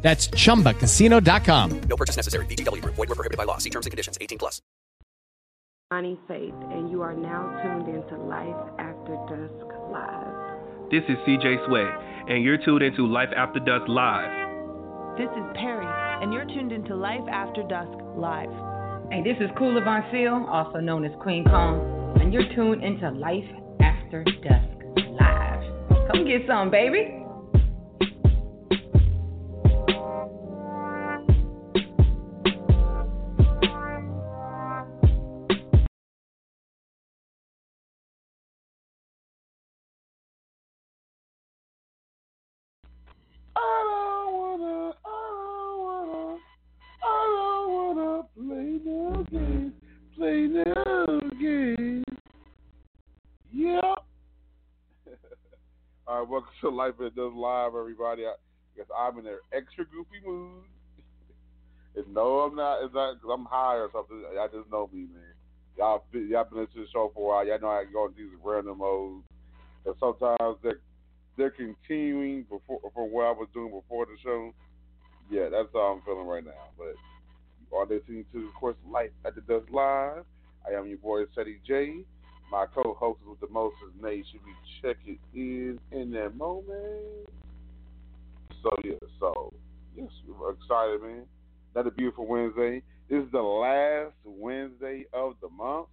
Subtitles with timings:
[0.00, 1.80] That's chumbacasino.com.
[1.80, 2.46] No purchase necessary.
[2.46, 2.94] VGW Group.
[2.94, 3.58] Void were prohibited by law.
[3.58, 4.16] See terms and conditions.
[4.20, 4.62] 18 plus.
[5.90, 10.90] Bonnie Faith, and you are now tuned into Life After Dusk Live.
[10.90, 11.88] This is CJ Sway,
[12.28, 15.16] and you're tuned into Life After Dusk Live.
[15.16, 15.88] This is Perry,
[16.22, 18.50] and you're tuned into Life After Dusk Live.
[19.10, 21.80] Hey, this is Kula Von Seal, also known as Queen Kong,
[22.20, 23.48] and you're tuned into Life
[23.80, 24.84] After Dusk
[25.18, 25.62] Live.
[26.12, 27.24] Come get some, baby.
[43.58, 46.38] I don't wanna, I don't wanna,
[47.02, 49.72] I don't wanna play no games,
[50.16, 52.04] play no games.
[53.52, 53.80] Yeah.
[56.06, 58.26] All right, welcome to Life After Dusk Live, everybody.
[58.26, 58.34] I
[58.76, 60.62] guess I'm in an extra goofy mood.
[61.96, 62.84] and no, I'm not.
[62.84, 64.22] It's not because I'm high or something.
[64.34, 65.34] Y'all just know me, man.
[65.76, 67.46] Y'all, y'all been into the show for a while.
[67.46, 69.24] Y'all know I go into these random modes.
[69.84, 70.78] And sometimes they're
[71.38, 74.52] they're continuing before from what I was doing before the show.
[75.30, 76.74] Yeah, that's how I'm feeling right now.
[76.76, 76.94] But
[77.60, 80.24] you are listening to, of course, Life After Dusk Live.
[80.66, 82.04] I am your boy Ceddy J.
[82.50, 84.24] My co-host with the most is Nayy.
[84.30, 87.28] Should be checking in in that moment.
[88.62, 89.54] So yeah, so
[89.96, 91.24] yes, we're excited, man.
[91.74, 92.82] Another beautiful Wednesday.
[93.08, 95.86] This is the last Wednesday of the month.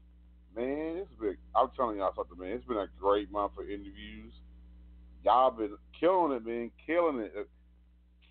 [0.55, 1.38] Man, it's been.
[1.55, 2.53] I'm telling y'all something, man.
[2.53, 4.33] It's been a great month for interviews
[5.26, 7.34] y'all been killing it, man, killing it,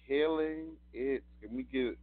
[0.06, 1.22] killing it.
[1.42, 1.98] Can we get?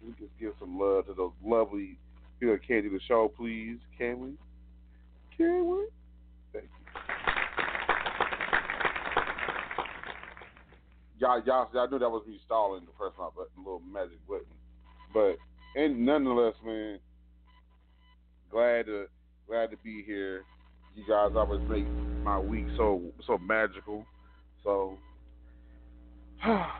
[0.00, 1.98] Can we just give some love to those lovely
[2.40, 3.78] people that can't do the show, please?
[3.96, 4.32] Can we?
[5.36, 5.86] Can we?
[6.52, 6.70] Thank you.
[11.18, 14.46] Y'all, y'all, y'all knew that was me stalling to press my button, little magic button.
[15.12, 15.36] But
[15.76, 16.98] and nonetheless, man,
[18.50, 19.06] glad to
[19.46, 20.44] glad to be here.
[20.94, 21.86] You guys always make
[22.22, 24.06] my week so so magical.
[24.62, 24.98] So
[26.44, 26.70] a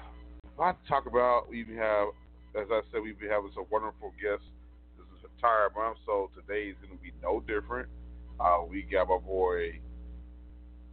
[0.58, 1.48] lot to talk about.
[1.50, 2.08] We have,
[2.54, 4.46] as I said, we've been having some wonderful guests.
[4.96, 7.88] This tired month, so today is going to be no different.
[8.40, 9.78] Uh, we got my boy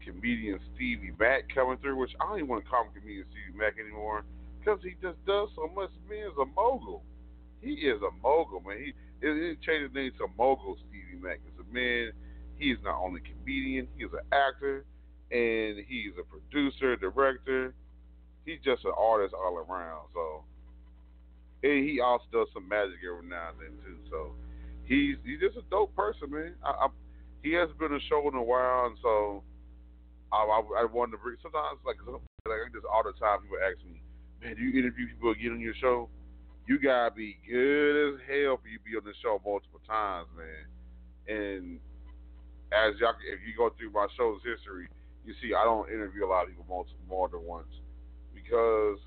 [0.04, 3.58] comedian Stevie Mack coming through, which I don't even want to call him comedian Stevie
[3.58, 4.26] Mack anymore
[4.60, 5.90] because he just does so much.
[6.10, 7.04] Man is a mogul.
[7.62, 8.78] He is a mogul, man.
[8.82, 11.40] He it, it changed his name to Mogul Stevie Mack.
[11.46, 12.12] It's a man.
[12.62, 14.86] He is not only a comedian, he's an actor,
[15.32, 17.74] and he's a producer, director.
[18.46, 20.10] He's just an artist all around.
[20.14, 20.46] So,
[21.64, 23.98] and he also does some magic every now and then too.
[24.12, 24.36] So,
[24.86, 26.54] he's he's just a dope person, man.
[26.64, 26.88] I, I,
[27.42, 29.42] he hasn't been a show in a while, and so
[30.32, 31.38] I, I, I wanted to bring.
[31.42, 34.06] Sometimes, like like just all the time, people ask me,
[34.38, 36.10] "Man, do you interview people again on your show?"
[36.68, 40.30] You gotta be good as hell for you to be on the show multiple times,
[40.38, 40.70] man.
[41.26, 41.80] And
[42.72, 44.88] as y'all, if you go through my show's history,
[45.26, 47.70] you see I don't interview a lot of people multiple, more than once
[48.34, 48.98] because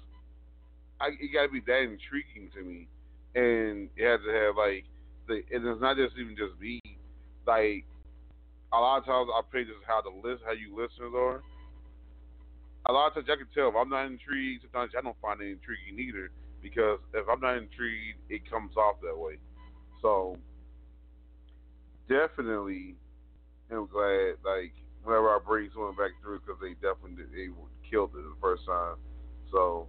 [1.01, 2.89] I, it got to be that intriguing to me,
[3.35, 4.85] and it has to have like
[5.27, 5.43] the.
[5.53, 6.81] And it's not just even just me.
[7.47, 7.85] Like
[8.73, 11.43] a lot of times, I pay just how the list, how you listeners are.
[12.87, 14.63] A lot of times, I can tell if I'm not intrigued.
[14.63, 16.31] Sometimes I don't find it intriguing either
[16.63, 19.37] because if I'm not intrigued, it comes off that way.
[20.01, 20.37] So
[22.09, 22.97] definitely
[23.75, 24.39] am glad.
[24.45, 27.53] Like whenever I bring someone back through, because they definitely they
[27.89, 28.97] killed it the first time.
[29.53, 29.89] So,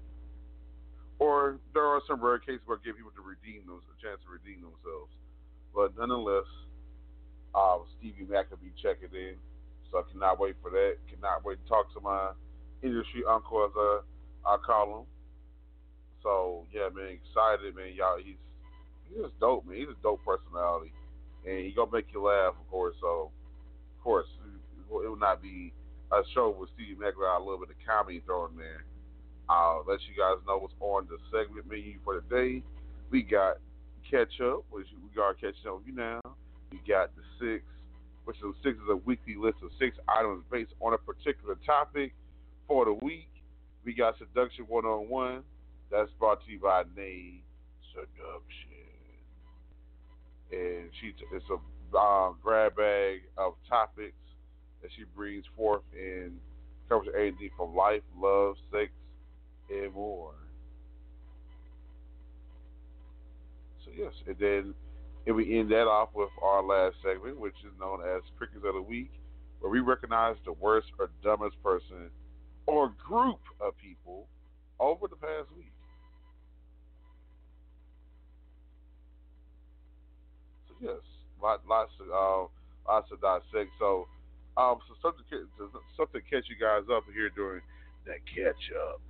[1.19, 4.19] or there are some rare cases where I give people to redeem them, a chance
[4.25, 5.13] to redeem themselves.
[5.73, 6.47] But nonetheless,
[7.55, 9.35] uh, Stevie Mack will be checking in,
[9.91, 10.97] so I cannot wait for that.
[11.09, 12.31] Cannot wait to talk to my
[12.83, 14.01] industry uncle, as uh,
[14.47, 15.05] I call him.
[16.21, 17.93] So yeah, man, excited, man.
[17.95, 18.41] Y'all, he's
[19.07, 19.77] he's just dope, man.
[19.77, 20.91] He's a dope personality,
[21.45, 22.95] and he gonna make you laugh, of course.
[22.99, 23.31] So,
[24.05, 24.27] course,
[24.87, 25.73] it will not be
[26.11, 28.85] a show with Steve without a little bit of comedy thrown there.
[29.49, 32.63] I'll let you guys know what's on the segment menu for today.
[33.09, 33.57] We got
[34.09, 36.21] catch up, which we got catching up with you now.
[36.71, 37.65] We got the six,
[38.25, 42.13] which is six is a weekly list of six items based on a particular topic
[42.67, 43.29] for the week.
[43.83, 45.41] We got seduction one on one.
[45.89, 47.41] That's brought to you by Nayy
[47.93, 48.85] Seduction.
[50.51, 51.57] and she it's a
[51.97, 54.13] uh, grab bag of topics
[54.81, 56.39] that she brings forth and
[56.89, 58.91] covers anything from life, love, sex,
[59.69, 60.33] and more.
[63.83, 64.73] So yes, and then
[65.27, 68.75] and we end that off with our last segment, which is known as Crickets of
[68.75, 69.11] the Week,
[69.59, 72.09] where we recognize the worst or dumbest person
[72.67, 74.27] or group of people
[74.79, 75.71] over the past week.
[80.67, 81.14] So yes,
[81.45, 82.47] lot, lots of uh,
[82.91, 83.71] lots of dissect.
[83.79, 84.07] So
[84.57, 85.25] um, so something
[85.97, 87.61] something to catch you guys up here during
[88.05, 89.01] that catch up.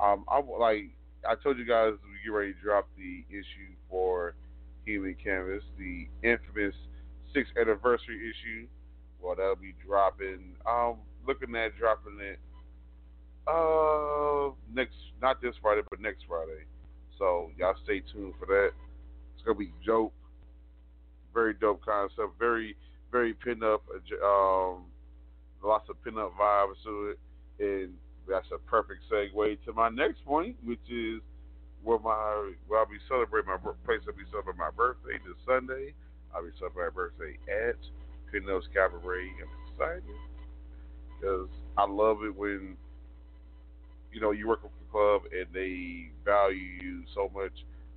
[0.00, 0.90] Um, I like
[1.28, 4.34] I told you guys we get ready to drop the issue for
[4.84, 6.74] Human Canvas, the infamous
[7.34, 8.66] sixth anniversary issue.
[9.20, 10.54] Well, that'll be dropping.
[10.66, 12.38] Um, looking at dropping it
[13.48, 16.64] uh next, not this Friday, but next Friday.
[17.18, 18.70] So y'all stay tuned for that.
[19.48, 20.12] Gonna be dope.
[21.32, 22.38] Very dope concept.
[22.38, 22.76] Very,
[23.10, 23.82] very pin up.
[24.22, 24.84] Um,
[25.64, 27.18] lots of pin up vibes to it,
[27.58, 27.94] and
[28.28, 31.22] that's a perfect segue to my next point, which is
[31.82, 33.56] where my where I'll be celebrating my
[33.86, 34.00] place.
[34.06, 35.94] I'll be celebrating my birthday this Sunday.
[36.34, 37.80] I'll be celebrating my birthday at
[38.30, 39.30] Pinellas Cabaret.
[39.40, 40.04] I'm excited
[41.20, 41.48] because
[41.78, 42.76] I love it when
[44.12, 47.52] you know you work with the club and they value you so much.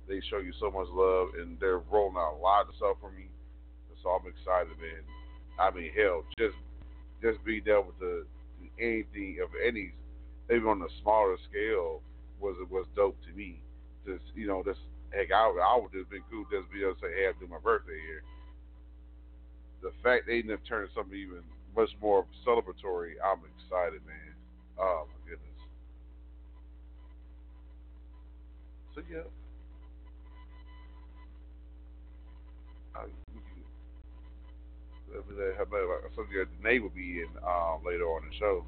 [0.08, 3.10] They show you so much love, and they're rolling out a lot of stuff for
[3.10, 3.26] me.
[4.02, 5.02] So I'm excited, man.
[5.58, 6.56] I mean, hell, just
[7.22, 8.26] just be there with the
[8.78, 9.92] anything of any
[10.50, 12.02] even on a smaller scale,
[12.40, 13.60] was was dope to me.
[14.06, 14.80] Just you know, just
[15.12, 17.32] heck, I, would, I would just been cool just be able to say, hey, I
[17.38, 18.22] do my birthday here.
[19.82, 21.42] The fact they didn't turn something even
[21.76, 24.34] much more celebratory, I'm excited, man.
[24.78, 25.60] Oh my goodness.
[28.94, 29.28] So yeah.
[35.12, 36.46] How about something that
[36.82, 38.64] will be in um, later on in the show.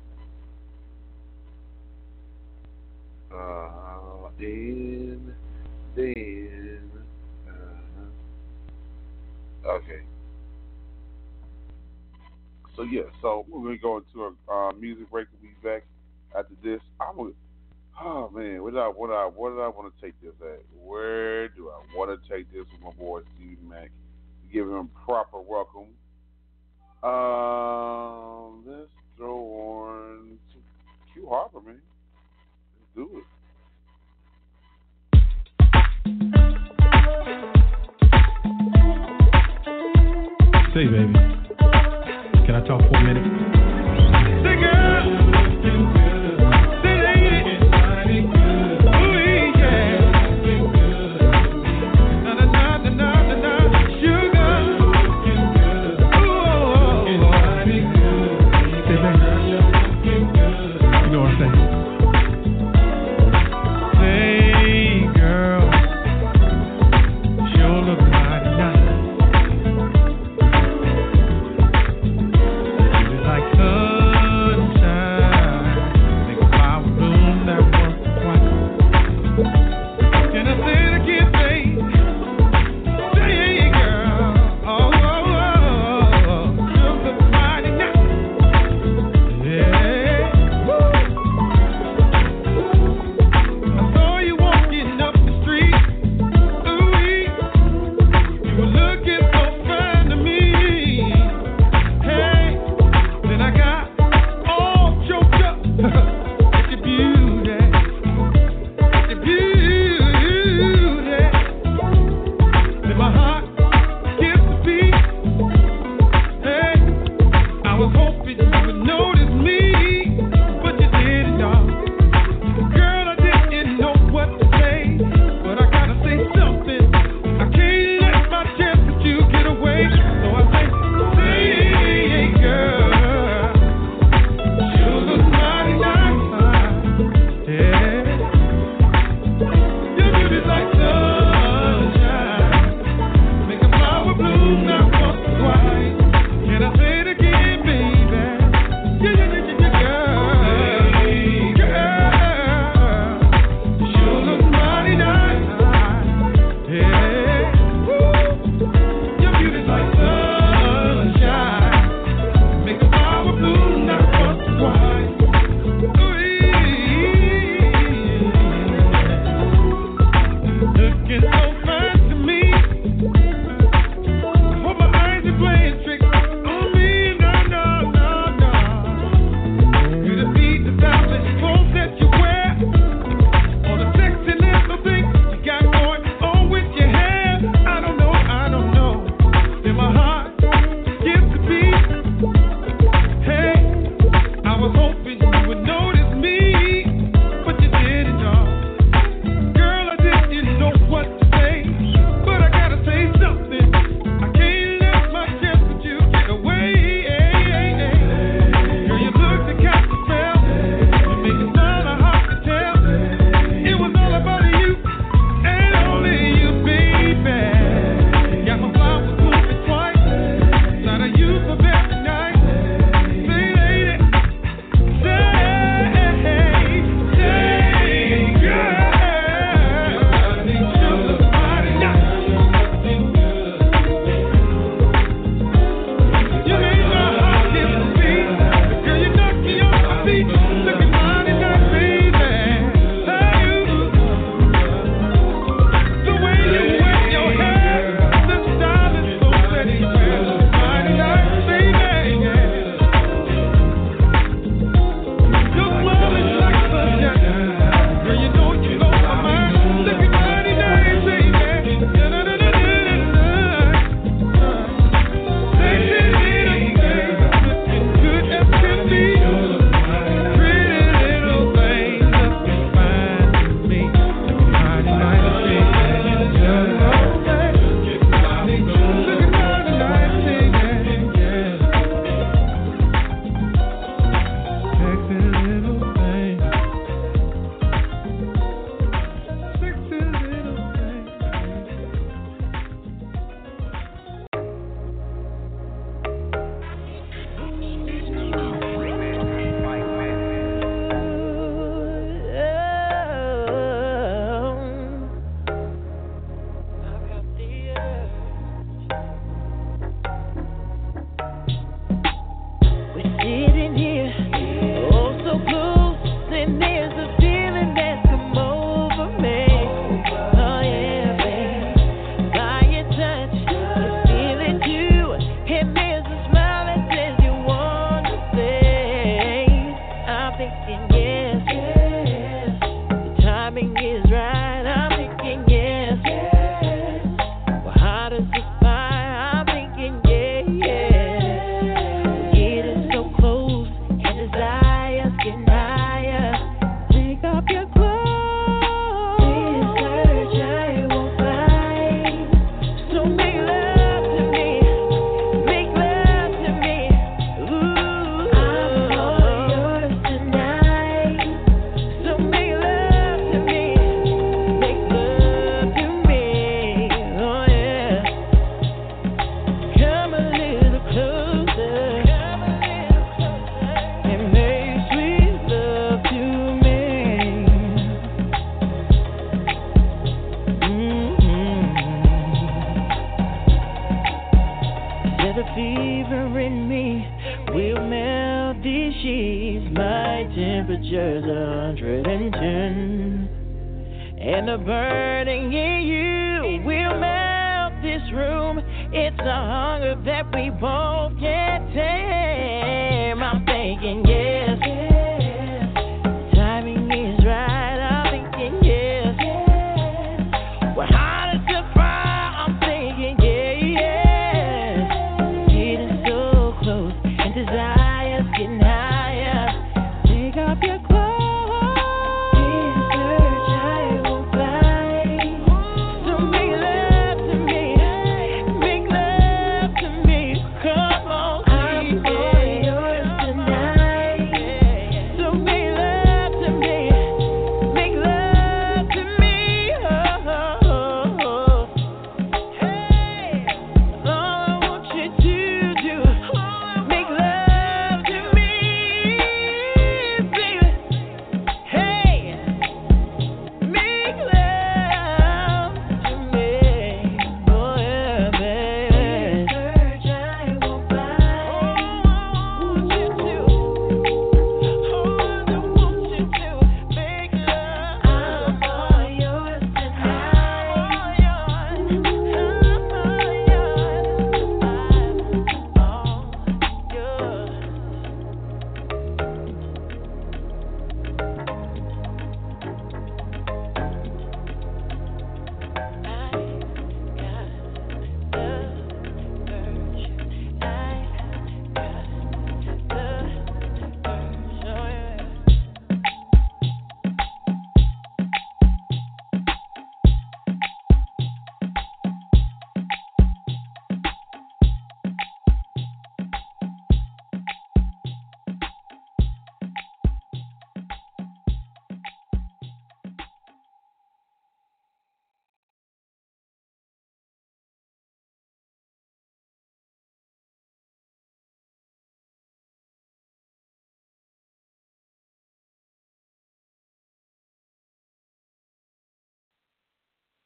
[3.32, 5.34] Uh, and
[5.96, 6.90] then,
[7.48, 10.02] uh, okay.
[12.76, 15.28] So yeah, so we're gonna go into a uh, music break.
[15.40, 15.86] We'll be back
[16.36, 16.80] after this.
[17.00, 17.32] I'm
[18.00, 20.34] oh man, where did I, what did I, where did I want to take this
[20.42, 20.62] at?
[20.76, 23.90] Where do I want to take this with my boy Stevie Mack?
[24.52, 25.86] Give him proper welcome.
[27.04, 30.38] Um, let's throw on
[31.12, 31.82] Q Harper, man
[32.80, 33.24] Let's do it.
[40.72, 41.13] Say, baby,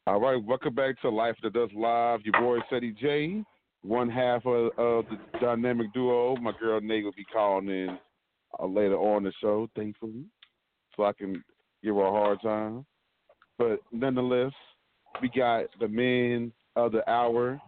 [0.09, 2.21] All right, welcome back to Life After Dusk Live.
[2.25, 3.45] Your boy Ceddy J,
[3.83, 6.35] one half of, of the dynamic duo.
[6.37, 7.99] My girl Nayy will be calling in
[8.59, 10.25] uh, later on the show, thankfully,
[10.97, 11.45] so I can
[11.85, 12.87] give her a hard time.
[13.59, 14.53] But nonetheless,
[15.21, 17.61] we got the men of the hour,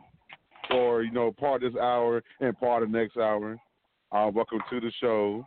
[0.70, 3.58] or you know, part of this hour and part of next hour.
[4.12, 5.46] Uh, welcome to the show.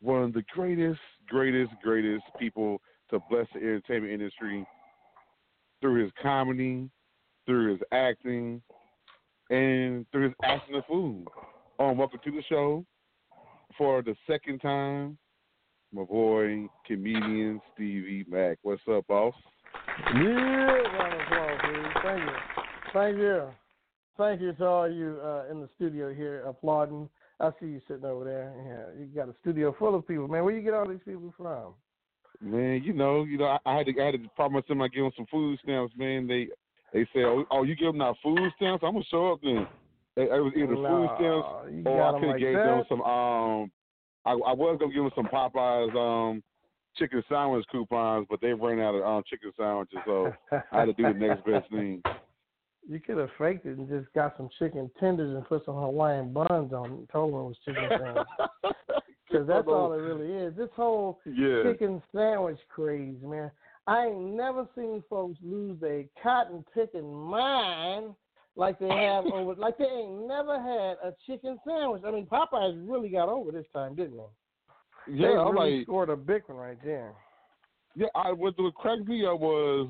[0.00, 4.66] One of the greatest, greatest, greatest people to bless the entertainment industry
[5.80, 6.88] through his comedy,
[7.46, 8.62] through his acting,
[9.50, 11.26] and through his acting of food.
[11.78, 12.84] Um, welcome to the show
[13.76, 15.18] for the second time,
[15.92, 18.58] my boy, comedian Stevie Mack.
[18.62, 19.34] What's up, boss?
[20.14, 21.92] Yeah, round of applause.
[22.02, 22.36] Thank you.
[22.92, 23.48] Thank you.
[24.16, 27.08] Thank you to all you uh, in the studio here applauding.
[27.40, 28.54] I see you sitting over there.
[28.64, 30.44] Yeah, you got a studio full of people, man.
[30.44, 31.74] Where you get all these people from?
[32.40, 34.88] Man, you know, you know, I, I had to, I had to promise them I
[34.88, 36.26] give them some food stamps, man.
[36.26, 36.48] They,
[36.92, 38.84] they say, oh, oh, you give them our food stamps?
[38.86, 39.66] I'm gonna show up then.
[40.16, 42.64] It, it was either food stamps or I could have like gave that?
[42.64, 43.02] them some.
[43.02, 43.70] Um,
[44.24, 46.42] I, I was gonna give them some Popeyes um
[46.96, 50.92] chicken sandwich coupons, but they ran out of um chicken sandwiches, so I had to
[50.92, 52.02] do the next best thing.
[52.88, 56.32] You could have faked it and just got some chicken tenders and put some Hawaiian
[56.32, 58.26] buns on it told them it was chicken sandwich.
[59.28, 60.54] Because that's all it really is.
[60.56, 61.62] This whole Yeah.
[61.64, 63.50] chicken sandwich craze, man.
[63.86, 68.14] I ain't never seen folks lose their cotton picking mind
[68.56, 69.54] like they have over.
[69.60, 72.02] Like they ain't never had a chicken sandwich.
[72.06, 75.12] I mean, Popeyes really got over this time, didn't they?
[75.12, 77.12] Yeah, they I'm really like, scored a big one right there.
[77.94, 78.06] yeah.
[78.14, 79.88] I what what cracked me up was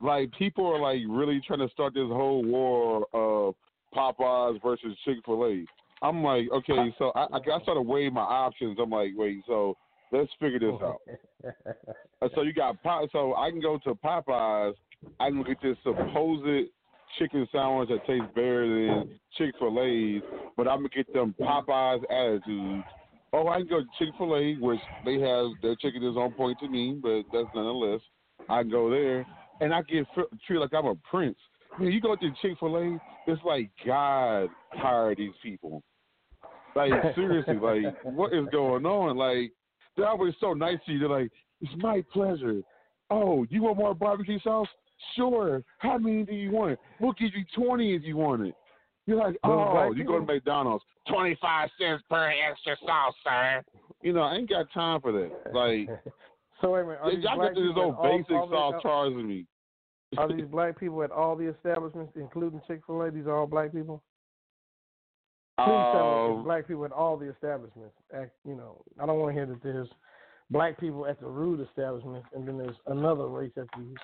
[0.00, 3.54] like people are like really trying to start this whole war of
[3.94, 5.64] Popeyes versus Chick Fil A.
[6.02, 8.78] I'm like, okay, so I, I started weighing my options.
[8.80, 9.76] I'm like, wait, so
[10.12, 11.00] let's figure this out.
[12.34, 13.08] So you got Pop.
[13.12, 14.74] So I can go to Popeyes.
[15.20, 16.68] I can get this supposed
[17.16, 20.22] chicken sandwich that tastes better than Chick Fil A's,
[20.56, 22.84] but I'm gonna get them Popeyes attitude.
[23.32, 26.32] Oh, I can go to Chick Fil A, which they have their chicken is on
[26.32, 28.00] point to me, but that's nonetheless.
[28.48, 29.24] I can go there
[29.60, 30.06] and I get
[30.46, 31.38] treated like I'm a prince.
[31.78, 35.82] Man, you go to Chick Fil A, it's like God hired these people.
[36.74, 39.16] Like seriously, like what is going on?
[39.16, 39.52] Like
[39.96, 40.98] they're always so nice to you.
[41.00, 42.60] They're like, "It's my pleasure."
[43.10, 44.68] Oh, you want more barbecue sauce?
[45.16, 45.62] Sure.
[45.78, 46.78] How many do you want?
[47.00, 48.54] We'll give you twenty if you want it.
[49.06, 53.62] You're like, oh, you go to McDonald's, twenty five cents per extra sauce, sir.
[54.02, 55.30] You know, I ain't got time for that.
[55.54, 55.88] Like,
[56.60, 56.98] so wait a minute.
[57.02, 59.46] Are y'all black got this old all- basic all the- charging me.
[60.16, 63.10] Are these black people at all the establishments, including Chick Fil A?
[63.10, 64.02] These are all black people.
[65.58, 67.94] Please tell me Um, black people at all the establishments.
[68.14, 69.88] Act, you know, I don't want to hear that there's
[70.50, 73.94] black people at the rude establishments and then there's another race at the.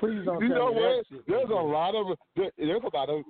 [0.00, 1.06] Please don't you tell know what?
[1.26, 3.24] There's a lot of there- there's a lot of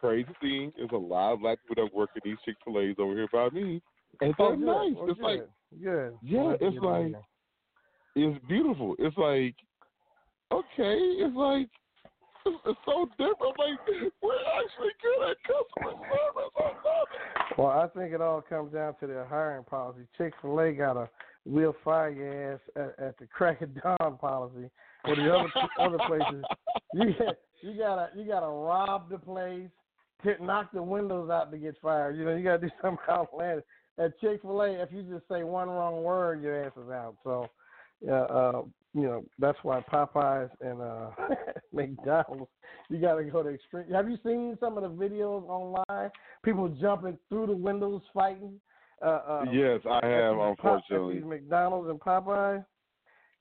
[0.00, 0.72] crazy things.
[0.76, 3.28] There's a lot of black people that work in these Chick Fil A's over here
[3.32, 3.82] by me,
[4.20, 4.66] and Oh, they're good.
[4.66, 4.94] nice.
[4.94, 5.24] Well, it's good.
[5.24, 5.48] like
[5.82, 6.18] good.
[6.22, 7.14] yeah, it's like
[8.14, 8.96] it's beautiful.
[8.98, 9.54] It's like
[10.52, 11.68] okay, it's like
[12.46, 13.58] it's, so different.
[13.58, 13.78] Like
[14.22, 16.52] we're actually good at customer service.
[16.56, 17.58] I love it.
[17.58, 20.06] Well, I think it all comes down to their hiring policy.
[20.16, 21.08] Chick Fil A got a
[21.44, 24.70] "we'll fire your ass at, at the crack of dawn" policy,
[25.04, 26.44] or the other other places
[26.94, 29.68] you got you gotta you gotta rob the place,
[30.22, 32.16] hit, knock the windows out to get fired.
[32.16, 33.64] You know, you gotta do something outlandish.
[33.98, 37.16] At Chick Fil A, if you just say one wrong word, your ass is out.
[37.24, 37.48] So,
[38.00, 38.62] yeah, uh,
[38.94, 41.10] you know that's why Popeyes and uh,
[41.72, 42.50] McDonald's,
[42.88, 43.90] you gotta go to extreme.
[43.92, 46.10] Have you seen some of the videos online?
[46.44, 48.60] People jumping through the windows fighting.
[49.04, 51.14] Uh, uh, Yes, I have, Pop- unfortunately.
[51.16, 52.64] these McDonald's and Popeyes.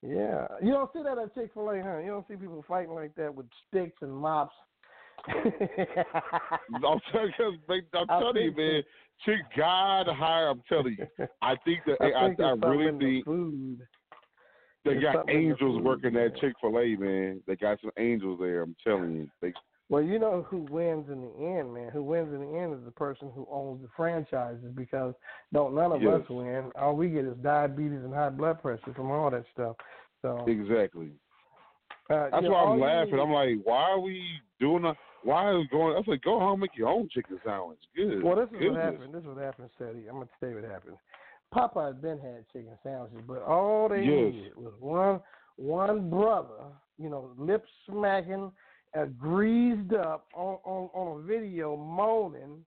[0.04, 1.98] Yeah, you don't see that at Chick Fil A, huh?
[2.00, 4.54] You don't see people fighting like that with sticks and mops.
[5.28, 7.58] I'm telling you,
[7.94, 8.84] I'm telling you, man.
[9.26, 10.50] Chick God hire.
[10.50, 11.28] I'm telling you.
[11.42, 13.80] I think that I I, think I, something really think food.
[14.95, 17.41] They got something in the angels working at Chick Fil A, man.
[17.47, 18.62] They got some angels there.
[18.63, 19.30] I'm telling you.
[19.41, 19.54] They,
[19.89, 21.89] Well, you know who wins in the end, man.
[21.91, 25.13] Who wins in the end is the person who owns the franchises because
[25.54, 26.21] don't none of Yes.
[26.21, 26.71] us win.
[26.76, 29.76] All we get is diabetes and high blood pressure from all that stuff.
[30.21, 31.12] So exactly.
[32.10, 33.15] uh, That's know, why I'm laughing.
[33.15, 34.23] need- I'm like, why are we
[34.60, 34.93] doing a?
[35.23, 35.93] Why are we going?
[35.95, 37.80] I was like, go home, make your own chicken sandwich.
[37.95, 38.23] Good.
[38.23, 38.71] Well, this is goodness.
[38.71, 39.13] what happened.
[39.13, 40.08] This is what happened, Ceddy.
[40.08, 40.97] I'm gonna tell you what happened.
[41.54, 44.34] Popeye's been had chicken sandwiches, but all they Yes.
[44.34, 45.22] needed was one
[45.58, 46.66] one brother,
[47.00, 48.52] you know, lip smacking,
[48.96, 52.64] uh, greased up on, on on a video moaning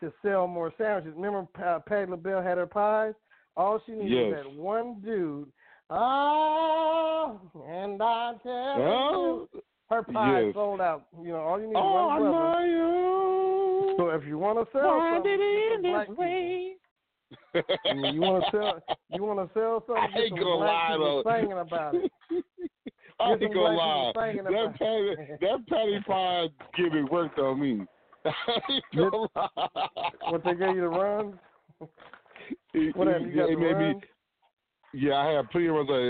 [0.00, 1.14] to sell more sandwiches.
[1.16, 3.14] Remember, uh, Patti LaBelle had her pies.
[3.56, 5.50] All she needed was that one dude.
[5.90, 10.54] Oh, and I tell Oh, you, her pies yes.
[10.54, 11.06] sold out.
[11.22, 13.94] You know, all you need is Oh, one brother.
[13.96, 16.26] So if you want to sell Why something did it end this way?
[16.26, 16.76] Mean,
[17.54, 20.04] you want to sell you want to sell something?
[20.16, 21.22] I ain't gonna lie though.
[21.24, 22.10] singing about it.
[23.20, 24.12] I ain't gonna lie.
[24.14, 27.86] That patty, that patty pie gimmick worked on me.
[28.24, 28.30] I
[28.70, 29.48] ain't gonna lie.
[30.30, 31.34] What they gave you the runs?
[32.72, 33.96] It, What have you got it made runs?
[33.96, 35.00] me.
[35.00, 36.00] Yeah, I had plenty of runs like.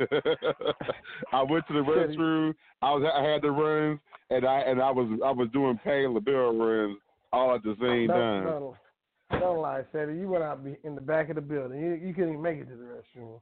[1.33, 2.53] I went to the restroom.
[2.81, 6.07] I was I had the runs, and I and I was I was doing Patti
[6.07, 6.97] LaBelle runs
[7.33, 8.43] all at the same No, time.
[8.43, 8.77] no,
[9.39, 10.19] don't lie, Ceddy.
[10.19, 11.79] You went out in the back of the building.
[11.79, 13.39] You, you couldn't even make it to the restroom.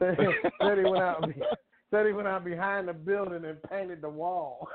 [0.00, 0.26] Ceddy,
[0.60, 1.24] Ceddy went out.
[1.92, 4.68] Ceddy went out behind the building and painted the wall.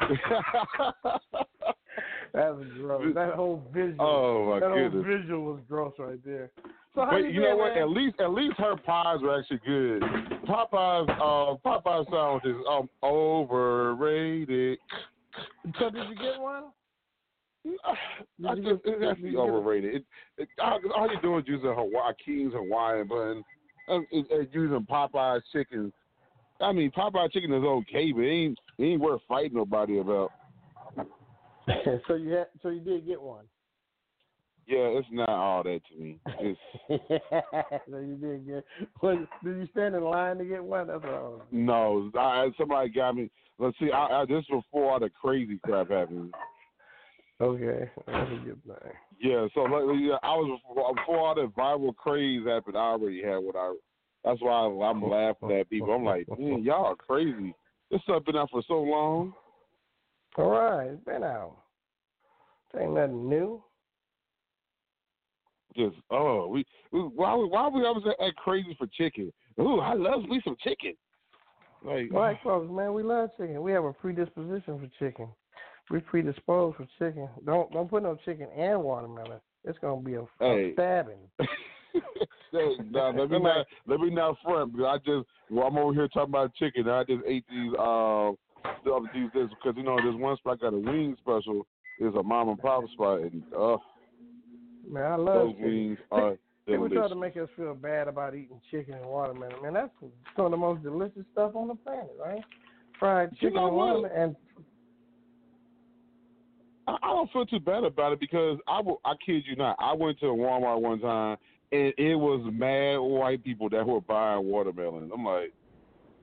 [2.32, 3.14] that was gross.
[3.14, 3.96] That whole visual.
[4.00, 4.92] Oh, my that goodness.
[4.92, 6.50] whole visual was gross right there.
[6.94, 7.74] So But you, you know what?
[7.74, 7.82] man?
[7.82, 10.02] At least at least her pies were actually good.
[10.48, 14.78] Popeyes uh Popeyes sandwiches um overrated.
[15.78, 16.64] So did you get one?
[17.66, 19.94] I just get- it's did actually you overrated.
[19.96, 20.04] It,
[20.38, 23.44] it, all, all you're doing is using Hawaii uh, King's Hawaiian bun
[23.88, 25.92] and, and, and using Popeyes chicken.
[26.60, 30.30] I mean Popeye chicken is okay, but it ain't it ain't worth fighting nobody about.
[32.06, 33.44] so you had, so you did get one.
[34.66, 36.18] Yeah, it's not all that to me.
[36.38, 36.60] It's
[37.90, 38.64] so you did get.
[39.02, 40.86] Well, did you stand in line to get one?
[40.86, 41.40] That's what I was.
[41.50, 42.10] no.
[42.16, 43.30] I, somebody got me.
[43.58, 43.90] Let's see.
[43.90, 46.32] I, I, this was before all the crazy crap happened.
[47.40, 48.92] Okay, that's a good thing.
[49.18, 50.60] Yeah, so like, yeah, I was
[50.96, 52.76] before all that viral craze happened.
[52.76, 53.74] I already had what I.
[54.24, 55.92] That's why I'm laughing at people.
[55.92, 57.54] I'm like, man, mm, y'all are crazy.
[57.90, 59.32] This stuff been out for so long.
[60.36, 61.56] All right, it's been out.
[62.72, 63.62] This ain't nothing new.
[65.76, 69.32] Just oh, we, we why we- why we always act crazy for chicken?
[69.58, 70.94] Ooh, I love me some chicken.
[71.82, 73.62] Like Black folks, man, we love chicken.
[73.62, 75.28] We have a predisposition for chicken.
[75.90, 77.28] We predisposed for chicken.
[77.44, 79.40] Don't don't put no chicken and watermelon.
[79.64, 81.18] It's gonna be a, a stabbing.
[82.52, 85.94] Hey, nah, let me not let me not front because I just well, I'm over
[85.94, 86.82] here talking about chicken.
[86.82, 88.32] And I just ate these uh
[88.84, 91.66] the these this because you know there's one spot got a wing special.
[92.00, 93.76] It's a mom and pop spot and uh
[94.88, 95.64] Man, I love those chicken.
[95.64, 99.62] wings are People try to make us feel bad about eating chicken and watermelon.
[99.62, 99.90] Man, that's
[100.36, 102.42] some of the most delicious stuff on the planet, right?
[102.98, 104.10] Fried You chicken know and watermelon.
[104.16, 104.36] And
[106.90, 109.00] I, I don't feel too bad about it because I will.
[109.04, 109.76] I kid you not.
[109.78, 111.36] I went to a Walmart one time
[111.72, 115.10] and it was mad white people that were buying watermelons.
[115.14, 115.52] I'm like,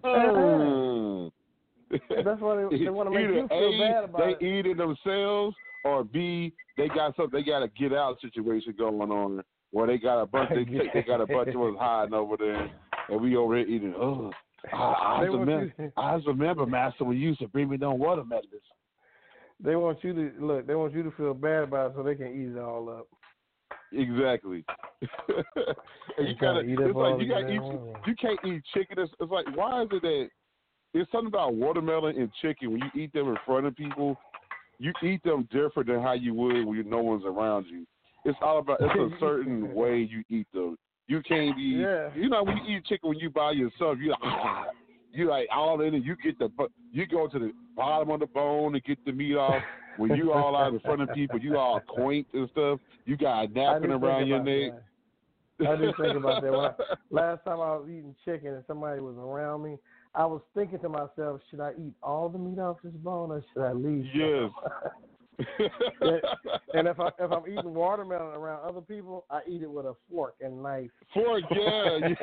[0.04, 1.32] oh.
[1.90, 4.60] That's why they, they want to make Either you feel A, bad about they it.
[4.60, 7.40] eat it themselves, or B, they got something.
[7.40, 10.50] They got a get out situation going on where they got a bunch.
[10.50, 12.70] They, they got a bunch of us hiding over there,
[13.10, 13.94] and we over here eating.
[13.98, 14.32] Oh,
[14.74, 18.46] I, I, They remember, I remember, Master, when you used to bring me down watermelons.
[19.64, 20.68] They want you to look.
[20.68, 23.08] They want you to feel bad about it so they can eat it all up.
[23.92, 24.66] Exactly.
[26.18, 27.62] and you gotta eat it's like you gotta eat.
[27.62, 28.02] watermelon.
[28.06, 29.00] You can't eat chicken.
[29.00, 30.30] It's, it's like why is it that
[30.94, 34.18] it's something about watermelon and chicken when you eat them in front of people,
[34.80, 37.86] you eat them different than how you would when no one's around you.
[38.26, 40.78] It's all about it's a certain way you eat them.
[41.08, 41.64] You can't be.
[41.64, 42.10] Yeah.
[42.16, 44.66] You know when you eat chicken when you by yourself, you like ah,
[45.12, 46.04] you like all in it.
[46.04, 46.50] You get the
[46.92, 49.62] you go to the bottom of the bone and get the meat off.
[49.96, 52.80] When you all out in front of people, you all quaint and stuff.
[53.06, 54.74] You got a napkin around your neck.
[55.60, 55.68] that.
[55.68, 56.52] I didn't think about that.
[56.52, 56.74] When I,
[57.10, 59.78] last time I was eating chicken and somebody was around me,
[60.14, 63.44] I was thinking to myself, should I eat all the meat off this bone or
[63.54, 64.06] should I leave?
[64.14, 64.52] Yes.
[65.40, 69.94] and if I if I'm eating watermelon around other people, I eat it with a
[70.10, 70.90] fork and knife.
[71.14, 71.98] Fork, yeah.
[72.08, 72.16] You,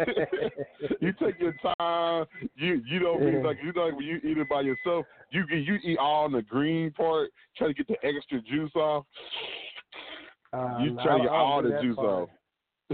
[1.00, 2.26] you take your time.
[2.56, 5.06] You you don't be like you know like when you eat it by yourself.
[5.30, 9.04] You you eat all the green part, try to get the extra juice off.
[10.52, 12.08] Uh, you try to get all the juice part.
[12.08, 12.28] off.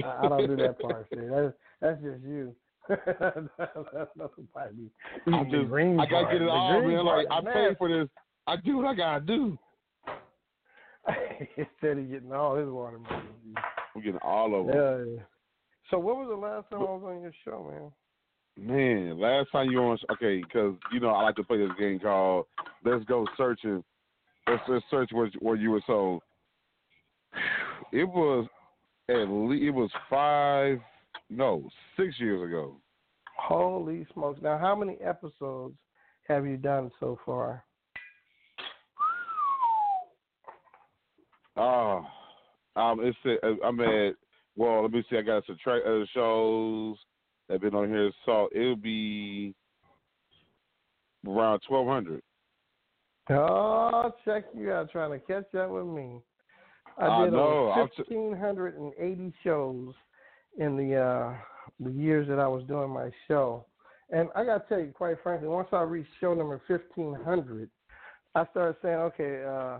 [0.04, 1.06] I, I don't do that part.
[1.14, 2.54] See, that's that's just you.
[2.88, 4.90] that's nobody
[5.32, 6.32] I just green I gotta part.
[6.32, 7.06] get it all, green man.
[7.06, 8.08] Like I part paid for this.
[8.46, 9.58] I do what I gotta do.
[11.56, 13.28] Instead of getting all his watermelon.
[13.94, 14.76] I'm getting all of them.
[14.76, 15.22] Yeah, yeah.
[15.90, 17.90] So what was the last time I was on your show, man?
[18.56, 21.70] Man, last time you were on, okay, because you know I like to play this
[21.78, 22.46] game called
[22.84, 23.82] Let's Go Searching.
[24.46, 25.82] Let's, let's search where where you were.
[25.86, 26.20] So
[27.92, 28.46] it was
[29.08, 30.78] at least it was five,
[31.28, 32.76] no, six years ago.
[33.38, 34.40] Holy smokes!
[34.42, 35.74] Now, how many episodes
[36.28, 37.64] have you done so far?
[41.56, 42.06] Oh,
[42.76, 44.14] um, it's uh, I'm at.
[44.56, 45.16] Well, let me see.
[45.16, 46.96] I got some track uh, shows
[47.48, 48.10] that been on here.
[48.24, 49.54] So it'll be
[51.26, 52.22] around twelve hundred.
[53.30, 56.20] Oh, check you out trying to catch up with me.
[56.98, 59.94] I did know, I'm over t- fifteen hundred and eighty shows
[60.58, 61.34] in the uh
[61.78, 63.64] the years that I was doing my show.
[64.10, 67.70] And I gotta tell you, quite frankly, once I reached show number fifteen hundred,
[68.34, 69.78] I started saying, okay, uh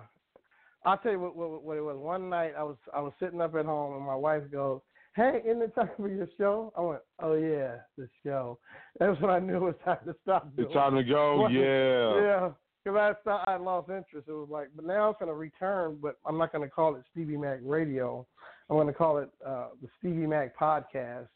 [0.85, 1.97] I'll tell you what, what what it was.
[1.99, 4.81] One night I was I was sitting up at home and my wife goes,
[5.15, 6.73] Hey, isn't it time for your show?
[6.77, 8.59] I went, Oh yeah, the show.
[8.99, 11.47] That's when I knew it was time to stop doing It's time to go.
[11.51, 12.23] Yeah.
[12.23, 12.51] yeah,
[12.85, 14.29] because I thought I lost interest.
[14.29, 16.97] It was like, but now it's going to return, but I'm not going to call
[16.97, 18.27] it Stevie Mack Radio.
[18.69, 21.27] I'm going to call it uh, the Stevie Mack Podcast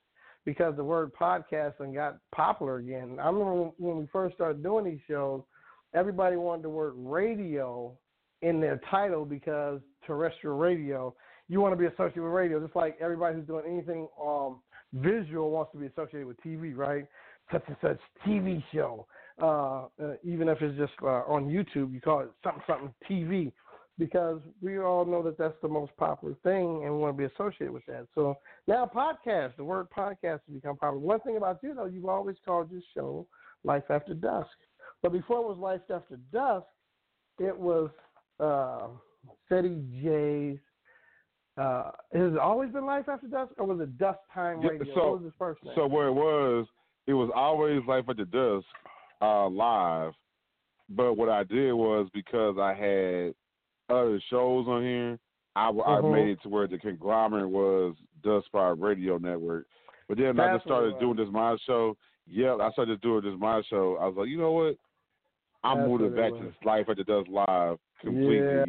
[0.44, 3.18] because the word podcasting got popular again.
[3.20, 5.42] I remember when, when we first started doing these shows,
[5.94, 7.96] everybody wanted the word radio
[8.42, 11.14] in their title because terrestrial radio,
[11.48, 14.60] you want to be associated with radio, just like everybody who's doing anything um,
[14.92, 17.06] visual wants to be associated with TV, right?
[17.52, 19.06] Such and such TV show.
[19.40, 23.52] Uh, uh, even if it's just uh, on YouTube, you call it something something TV,
[23.98, 27.32] because we all know that that's the most popular thing, and we want to be
[27.34, 28.06] associated with that.
[28.14, 31.00] So now, podcast, the word podcast has become popular.
[31.00, 33.26] One thing about you, though, you've always called your show
[33.64, 34.48] Life After Dusk,
[35.02, 36.66] but before it was Life After Dusk,
[37.38, 37.90] it was
[38.40, 38.88] uh,
[39.50, 40.58] Ceddy J's.
[41.56, 44.94] Uh, has it always been Life After Dusk, or was it Dusk Time Yeah, Radio?
[44.94, 45.72] so- what was his first name?
[45.76, 46.66] So where it was,
[47.06, 48.66] it was always Life After the Dusk
[49.22, 50.12] uh, live.
[50.90, 53.34] But what I did was because I had
[53.88, 55.18] other shows on here,
[55.56, 55.70] I, I
[56.00, 56.12] Mhm.
[56.12, 59.66] made it to where the conglomerate was Dusk Spot Radio Network.
[60.08, 61.96] But then I just started doing this my show.
[62.26, 63.96] Yeah, I started doing this my show.
[64.00, 64.76] I was like, you know what?
[65.62, 68.36] I'm That's moving back to Life at the Dusk live completely.
[68.46, 68.64] yeah,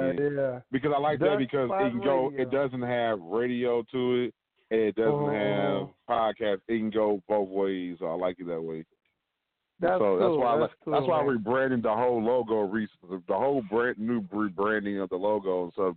[0.53, 0.59] yeah.
[0.71, 2.27] Because I like that because it can go.
[2.29, 2.41] Radio.
[2.41, 4.33] It doesn't have radio to it.
[4.71, 5.29] And it doesn't Oh.
[5.29, 6.61] have podcast.
[6.67, 7.97] It can go both ways.
[7.99, 8.83] So I like it that way.
[9.79, 10.39] That's so that's cool.
[10.39, 11.29] why that's like, cool, that's why I man.
[11.31, 12.61] rebranded the whole logo.
[12.61, 15.95] Recently, the whole brand new rebranding of the logo and stuff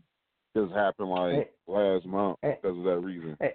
[0.56, 1.48] just happened like Hey.
[1.68, 2.58] last month Hey.
[2.60, 3.36] because of that reason.
[3.40, 3.54] Hey,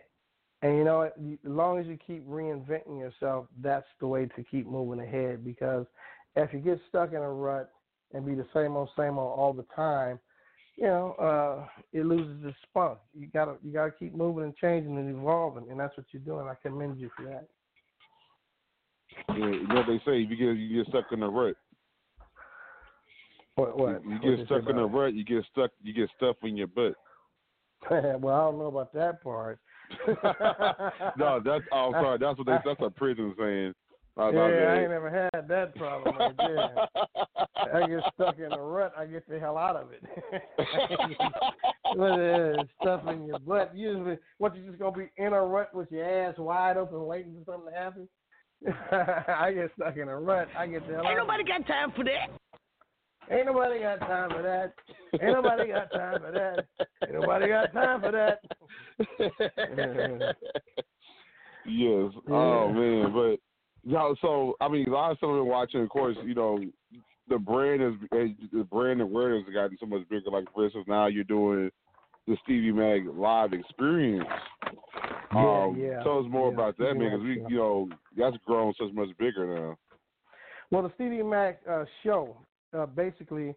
[0.61, 1.11] and you know, as
[1.43, 5.43] long as you keep reinventing yourself, that's the way to keep moving ahead.
[5.43, 5.85] Because
[6.37, 7.69] if you get stuck in a rut
[8.13, 10.19] and be the same old, same old all the time,
[10.75, 12.99] you know, uh, it loses its spunk.
[13.13, 16.47] You gotta, you gotta keep moving and changing and evolving, and that's what you're doing.
[16.47, 17.47] I commend you for that.
[19.29, 20.23] Yeah, you know what they say?
[20.23, 21.55] If you get you get stuck in the rut.
[23.55, 23.77] What?
[23.77, 24.03] What?
[24.03, 25.13] You What get stuck in a about rut.
[25.13, 25.71] You get stuck.
[25.83, 26.95] You get stuff in your butt.
[27.91, 29.59] well, I don't know about that part.
[31.17, 31.63] no, that's.
[31.71, 32.17] Oh, sorry.
[32.17, 32.57] That's what they.
[32.65, 33.73] That's a prison saying.
[34.17, 34.77] Yeah, About I that.
[34.79, 36.87] ain't never had that problem right there.
[37.73, 40.03] I get stuck in a rut, I get the hell out of it.
[41.99, 43.75] uh, stuff in your butt.
[43.75, 47.35] Usually, what you just gonna be in a rut with your ass wide open, waiting
[47.45, 48.07] for something to happen.
[49.27, 50.47] I get stuck in a rut.
[50.57, 52.29] I get the hell Ain't nobody got time for that.
[53.31, 54.73] Ain't nobody got time for that.
[55.21, 56.65] Ain't nobody got time for that.
[57.03, 58.39] Ain't nobody got time for that.
[61.65, 62.11] yes.
[62.29, 63.39] Oh man, but
[63.83, 64.15] no.
[64.21, 65.81] So I mean, a lot of stuff I've been watching.
[65.81, 66.59] Of course, you know,
[67.29, 70.29] the brand is the brand awareness has gotten so much bigger.
[70.29, 71.71] Like for instance, now you're doing
[72.27, 74.27] the Stevie Mack live experience.
[75.33, 78.37] Yeah, um, yeah, Tell us more yeah, about that, man, because we, you know, that's
[78.45, 79.77] grown so much bigger now.
[80.71, 82.37] Well, the Stevie Mack uh, show
[82.77, 83.55] uh, basically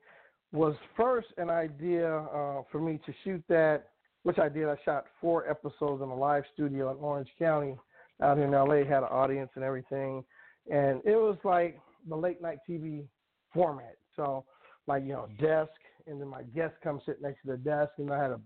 [0.52, 3.90] was first an idea uh, for me to shoot that,
[4.22, 4.68] which I did.
[4.68, 7.76] I shot four episodes in a live studio in Orange County
[8.22, 10.24] out here in LA, had an audience and everything.
[10.70, 13.04] And it was like the late night TV
[13.52, 13.96] format.
[14.16, 14.44] So,
[14.86, 15.72] like, you know, desk,
[16.06, 18.40] and then my guest comes sit next to the desk, and I had a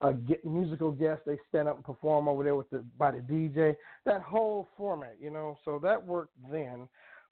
[0.00, 1.22] a ge- musical guest.
[1.26, 3.76] They stand up and perform over there with the by the DJ.
[4.04, 5.56] That whole format, you know.
[5.64, 6.88] So that worked then.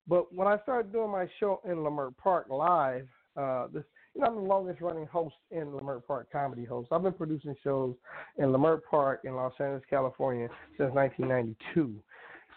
[0.07, 4.27] But when I started doing my show in Leimert Park live, uh, this you know
[4.27, 6.89] I'm the longest running host in Leimert Park comedy host.
[6.91, 7.95] I've been producing shows
[8.37, 10.47] in Leimert Park in Los Angeles, California
[10.77, 11.93] since 1992.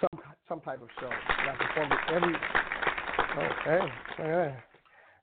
[0.00, 1.08] Some some type of show.
[1.08, 2.34] And I performed at every.
[3.36, 4.56] Okay, okay.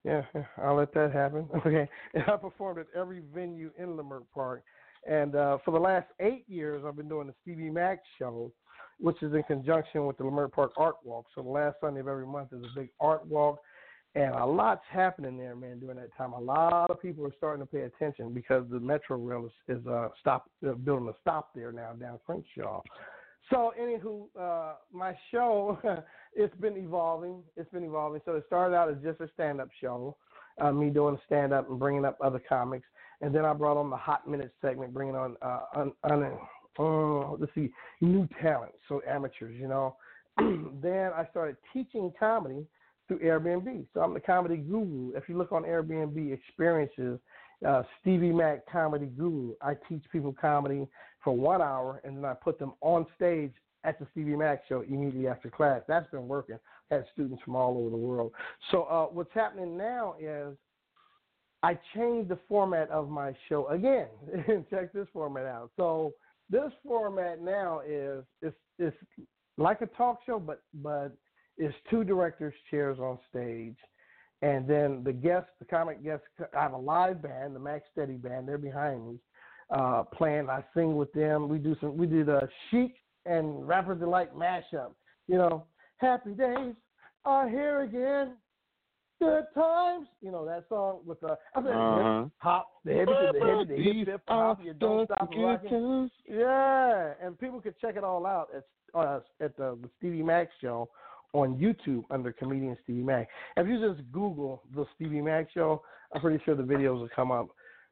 [0.04, 1.48] Yeah, yeah, I'll let that happen.
[1.66, 4.64] Okay, and I performed at every venue in Leimert Park,
[5.10, 8.52] and uh, for the last eight years, I've been doing the Stevie Mack show,
[9.00, 11.26] which is in conjunction with the Leimert Park Art Walk.
[11.36, 13.60] So the last Sunday of every month is a big art walk,
[14.16, 15.80] and a lot's happening there, man.
[15.80, 19.18] During that time, a lot of people are starting to pay attention because the Metro
[19.18, 22.82] Rail is, is uh, stop uh, building a stop there now down Crenshaw.
[23.50, 25.80] So, anywho, uh, my show
[26.36, 27.42] it's been evolving.
[27.58, 28.22] It's been evolving.
[28.26, 30.16] So it started out as just a stand-up show,
[30.62, 32.86] uh, me doing stand-up and bringing up other comics,
[33.22, 36.38] and then I brought on the Hot Minute segment, bringing on uh, un, un,
[36.80, 37.72] uh, let's see,
[38.02, 39.96] new talent, so amateurs, you know.
[40.38, 42.66] then I started teaching comedy
[43.08, 43.86] through Airbnb.
[43.94, 45.12] So I'm the comedy guru.
[45.16, 47.20] If you look on Airbnb experiences,
[47.68, 50.88] uh, Stevie Mack Comedy Guru, I teach people comedy
[51.24, 54.82] for one hour and then I put them on stage at the Stevie Mack show
[54.82, 55.82] immediately after class.
[55.88, 56.58] That's been working.
[56.92, 58.32] Had students from all over the world.
[58.72, 60.56] So uh, what's happening now is
[61.64, 64.08] I changed the format of my show again.
[64.70, 65.72] Check this format out.
[65.78, 66.14] So
[66.50, 68.96] this format now is it's it's
[69.58, 71.16] like a talk show, but but
[71.58, 73.78] it's two directors' chairs on stage,
[74.42, 76.26] and then the guests, the comic guests,
[76.58, 78.48] I have a live band, the Max Steady Band.
[78.48, 79.20] They're behind me,
[79.70, 80.50] uh, playing.
[80.50, 81.48] I sing with them.
[81.48, 81.98] We do some.
[81.98, 84.94] We did a chic and rapper delight mashup.
[85.28, 85.66] You know,
[85.98, 86.76] happy days
[87.26, 88.36] are here again.
[89.22, 92.24] Good times, you know that song with the I said Uh-huh.
[92.24, 96.10] hip hop, the heavy, the hip, the hip, hip hop, you don't stop rocking.
[96.28, 98.64] Yeah, and people could check it all out at
[98.94, 100.90] uh, at the, the Stevie Mack show
[101.34, 103.28] on YouTube under comedian Stevie Mack.
[103.58, 105.82] If you just Google the Stevie Mack show,
[106.14, 107.48] I'm pretty sure the videos will come up.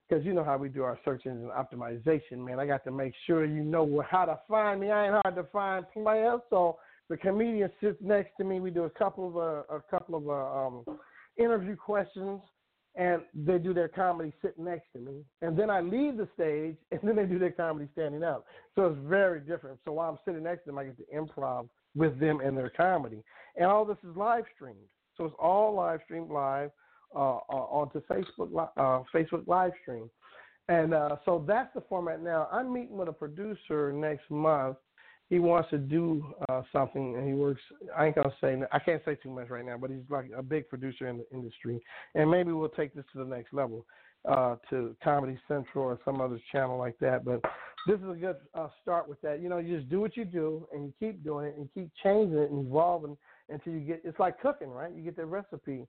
[0.08, 2.60] Because you know how we do our search engine optimization, man.
[2.60, 4.92] I got to make sure you know how to find me.
[4.92, 6.38] I ain't hard to find player.
[6.50, 6.78] So
[7.10, 8.60] the comedian sits next to me.
[8.60, 10.98] We do a couple of uh, a couple of uh, um,
[11.38, 12.42] interview questions,
[12.96, 15.24] and they do their comedy sitting next to me.
[15.42, 18.46] And then I leave the stage, and then they do their comedy standing up.
[18.76, 19.80] So it's very different.
[19.86, 22.70] So while I'm sitting next to them, I get to improv with them and their
[22.70, 23.24] comedy.
[23.56, 24.78] And all this is live streamed.
[25.18, 26.72] So it's all live streamed live
[27.16, 30.10] uh, uh, onto Facebook, uh, Facebook live stream.
[30.70, 32.48] And uh, so that's the format now.
[32.52, 34.78] I'm meeting with a producer next month.
[35.30, 37.62] He wants to do uh, something, and he works.
[37.98, 38.58] I ain't gonna say.
[38.72, 41.26] I can't say too much right now, but he's like a big producer in the
[41.32, 41.82] industry,
[42.16, 43.86] and maybe we'll take this to the next level,
[44.30, 47.24] uh, to Comedy Central or some other channel like that.
[47.24, 47.42] But
[47.88, 49.42] this is a good uh, start with that.
[49.42, 51.90] You know, you just do what you do, and you keep doing it, and keep
[52.04, 53.18] changing it and evolving
[53.50, 54.02] until you get.
[54.04, 54.94] It's like cooking, right?
[54.94, 55.88] You get the recipe,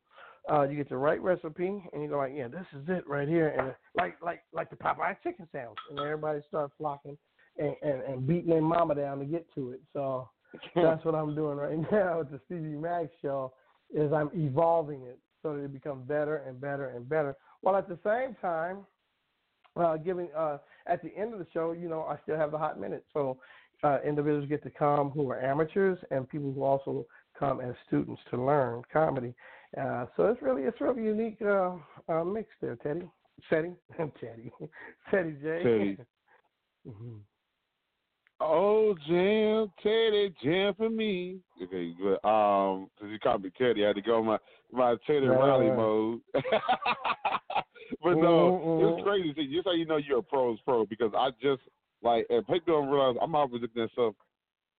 [0.51, 3.29] uh, you get the right recipe, and you go like, yeah, this is it right
[3.29, 7.19] here, and like like like the Popeye chicken sandwich, and everybody starts flocking
[7.59, 9.81] and, and, and beating their mama down to get to it.
[9.93, 10.29] So
[10.75, 13.53] that's what I'm doing right now with the Stevie Mack show.
[13.95, 17.87] Is I'm evolving it so that it becomes better and better and better, while at
[17.87, 18.87] the same time
[19.77, 22.59] uh, giving uh, at the end of the show, you know, I still have the
[22.59, 23.05] hot minute.
[23.13, 23.39] So
[23.83, 27.07] uh, individuals get to come who are amateurs and people who also
[27.39, 29.35] come as students to learn comedy.
[29.79, 31.73] Uh, so it's really it's really unique uh,
[32.09, 33.09] uh, mix there, Teddy.
[33.49, 34.53] Teddy, Teddy,
[35.11, 35.63] Teddy J.
[35.63, 35.99] Teddy.
[36.85, 37.21] Mhm.
[38.41, 41.39] Oh, jam, Teddy, jam for me.
[41.63, 44.37] Okay, but um, since you called me Teddy, I had to go my
[44.73, 46.21] my Teddy Right, Riley mode.
[48.03, 49.35] but no, Mhm, it's crazy.
[49.35, 51.62] See, just how you know you're a pro's pro because I just
[52.03, 54.15] like and people don't realize I'm always looking at stuff.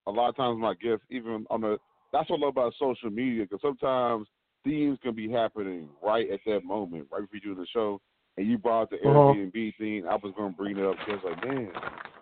[0.08, 1.78] A lot of times, my guests, even on the
[2.12, 4.28] that's what I love about social media because sometimes
[4.64, 8.00] things can be happening right at that moment, right before you do the show.
[8.38, 9.34] And you brought the Uh-huh.
[9.34, 10.08] Airbnb thing.
[10.08, 11.72] I was going to bring it up because, like, man,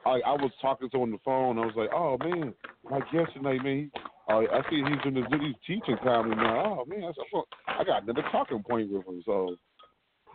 [0.06, 1.58] I, I was talking to him on the phone.
[1.58, 2.54] I was like, oh man,
[2.90, 3.90] my guest tonight, man.
[3.94, 6.82] He, uh, I see he's in the he's teaching comedy now.
[6.82, 9.22] Oh man, I, I got another talking point with him.
[9.26, 9.56] So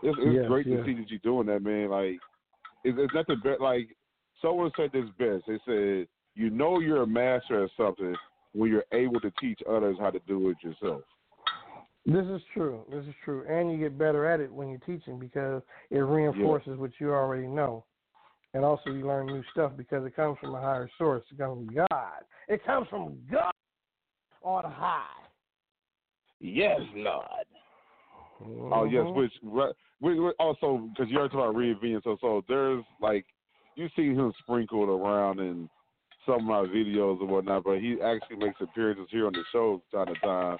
[0.03, 0.79] it's, it's Yes, great yes.
[0.79, 1.91] to see that you're doing that, man.
[1.91, 2.19] Like,
[2.85, 3.61] it's, it's not the best.
[3.61, 3.89] Like,
[4.43, 5.45] someone said this best.
[5.47, 8.15] They said, you know, you're a master at something
[8.53, 11.03] when you're able to teach others how to do it yourself.
[12.05, 12.85] This is true.
[12.89, 16.79] This is true, and you get better at it when you're teaching because it reinforces
[16.79, 17.85] what you already know,
[18.55, 21.25] and also you learn new stuff because it comes from a higher source.
[21.33, 22.23] It comes from God.
[22.49, 23.53] It comes from God
[24.43, 25.03] on high.
[26.39, 27.25] Yes, Lord.
[28.71, 29.15] Oh yes, Mhm.
[29.15, 29.33] which
[30.01, 32.03] we, we also because you're talked about reinventing.
[32.05, 33.25] So so there's like
[33.77, 35.69] you see him sprinkled around in
[36.25, 39.81] some of my videos and whatnot, but he actually makes appearances here on the show
[39.93, 40.59] time to time.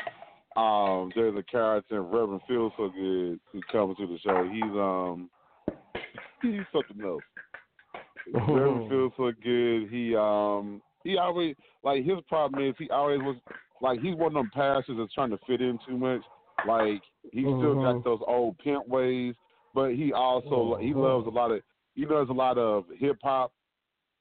[0.57, 4.45] Um, there's a character Reverend Feels So Good who comes to the show.
[4.45, 5.29] He's um
[6.43, 7.25] he's something else.
[8.33, 9.91] Reverend feels so good.
[9.91, 13.37] He um he always like his problem is he always was
[13.83, 16.23] like he's one of them pastors that's trying to fit in too much.
[16.65, 17.03] Like
[17.33, 17.83] he still Mhm.
[17.83, 19.35] got those old pimp ways,
[19.75, 21.03] but he also he Mhm.
[21.03, 21.63] loves a lot of
[21.95, 23.53] he does a lot of hip hop,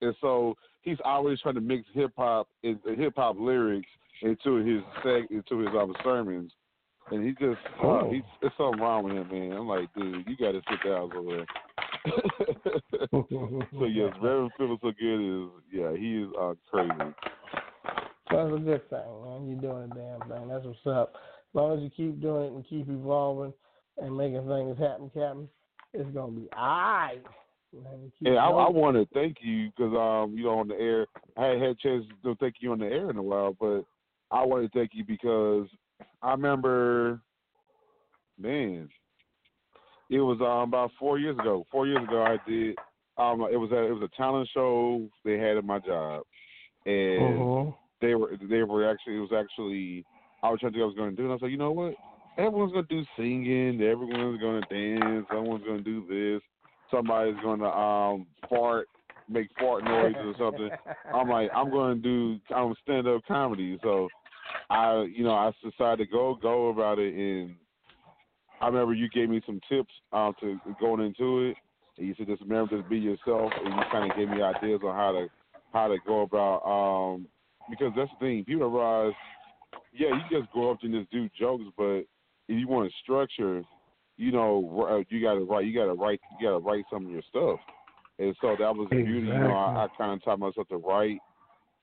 [0.02, 3.90] and so he's always trying to mix hip hop and hip hop lyrics
[4.22, 6.54] into his seg into his um, sermons.
[7.12, 8.10] And he just uh, Oh.
[8.12, 9.52] he's there's something wrong with him, man.
[9.58, 11.46] I'm like, dude, you got to sit down somewhere.
[13.12, 17.14] so yes, Reverend feels so good is yeah, he is uh, crazy.
[18.32, 19.48] That's a good thing, man.
[19.48, 20.48] You're doing a damn thing.
[20.48, 21.14] That's what's up.
[21.56, 23.54] As long as you keep doing it and keep evolving
[23.98, 25.48] and making things happen, Captain,
[25.94, 26.50] it's gonna be.
[26.52, 30.76] Man, keep And I, I want to thank you because um, you know, on the
[30.76, 33.56] air, I hadn't had a chance to thank you on the air in a while,
[33.58, 33.86] but
[34.32, 35.70] I want to thank you because
[36.22, 37.22] I remember,
[38.38, 38.90] man,
[40.10, 41.66] it was um about four years ago.
[41.72, 42.76] Four years ago, I did.
[43.18, 46.24] Um, it was a it was a talent show they had at my job,
[46.86, 47.76] and Mhm.
[48.02, 50.06] they were they were actually it was actually
[50.46, 51.58] I was trying to think I was going to do, and I was like, you
[51.58, 51.96] know what?
[52.38, 56.42] Everyone's going to do singing, everyone's going to dance, someone's going to do this,
[56.92, 58.88] somebody's going to um fart,
[59.28, 60.70] make fart noises or something.
[61.14, 64.08] I'm like, I'm going to do um stand up comedy, so
[64.70, 67.56] I you know I decided to go go about it, and
[68.62, 71.58] I remember you gave me some tips um to going into it.
[71.98, 74.82] And you said just remember to be yourself, and you kind of gave me ideas
[74.86, 75.28] on how to
[75.74, 77.26] how to go about um
[77.68, 79.14] because that's the thing people realize
[79.94, 82.04] yeah you just go up and just do jokes but
[82.48, 83.64] if you want structure
[84.18, 87.06] you know you got to write you got to write you got to write some
[87.06, 87.60] of your stuff
[88.20, 90.78] and so that was the beauty you know I, I kind of taught myself to
[90.78, 91.20] write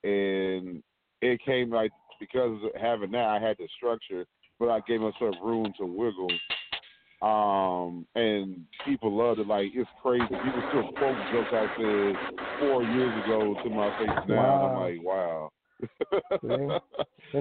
[0.05, 0.83] and
[1.21, 4.25] it came like because of having that I had the structure
[4.59, 6.31] but I gave myself room to wiggle
[7.23, 9.47] um, and people loved it.
[9.47, 10.25] Like it's crazy.
[10.27, 12.17] People still quote jokes I said
[12.59, 14.35] four years ago to my face now.
[14.57, 15.51] And I'm like, wow.
[16.43, 16.69] Isn't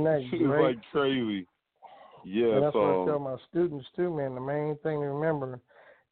[0.03, 0.63] that it's great?
[0.63, 1.47] like crazy.
[2.23, 2.53] Yeah.
[2.53, 4.35] and that's what I tell my students too, man.
[4.35, 5.59] The main thing to remember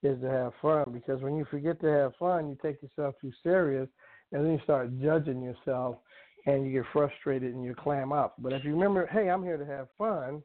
[0.02, 3.32] is to have fun because when you forget to have fun, you take yourself too
[3.44, 3.88] serious,
[4.32, 5.98] and then you start judging yourself,
[6.46, 8.36] and you get frustrated and you clam up.
[8.40, 10.42] But if you remember, hey, I'm here to have fun,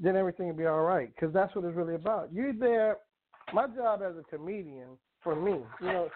[0.00, 2.32] then everything will be all right because that's what it's really about.
[2.32, 2.98] You're there.
[3.52, 6.08] My job as a comedian, for me, you know,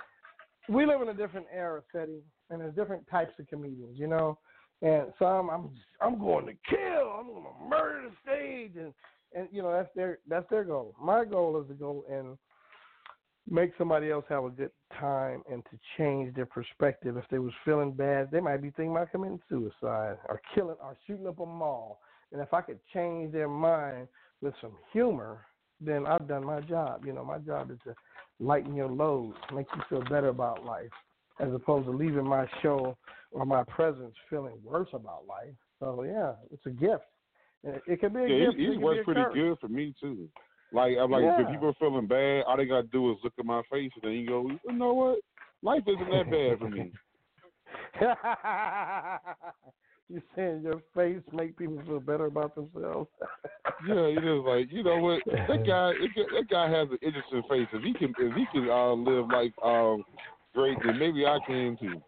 [0.69, 4.39] we live in a different era setting, and there's different types of comedians, you know.
[4.83, 5.71] And some I'm
[6.01, 8.93] I'm going to kill, I'm going to murder the stage, and
[9.35, 10.95] and you know that's their that's their goal.
[11.01, 12.39] My goal is to go and
[13.51, 14.71] make somebody else have a good
[15.01, 17.17] time and to change their perspective.
[17.17, 20.97] If they was feeling bad, they might be thinking about committing suicide or killing or
[21.07, 22.01] shooting up a mall.
[22.33, 24.09] And if I could change their mind
[24.43, 25.47] with some humor,
[25.81, 27.05] then I've done my job.
[27.07, 27.95] You know, my job is to
[28.39, 30.91] lighten your load, make you feel better about life,
[31.41, 32.97] as opposed to leaving my show
[33.31, 35.55] or my presence feeling worse about life.
[35.81, 37.05] So yeah, it's a gift.
[37.65, 38.59] It, can be a yeah, gift.
[38.59, 39.35] it, it works pretty curse.
[39.35, 40.29] good for me too.
[40.73, 43.45] Like I'm like if people are feeling bad, all they gotta do is look at
[43.45, 45.19] my face and then you go, you know what?
[45.63, 46.93] Life isn't that bad for me.
[50.11, 53.09] You saying your face make people feel better about themselves?
[53.87, 55.93] Yeah, it is like you know what that guy.
[55.93, 57.69] That guy has an interesting face.
[57.73, 60.03] If he can, if he can uh, live like um
[60.55, 62.03] great, then maybe I can too.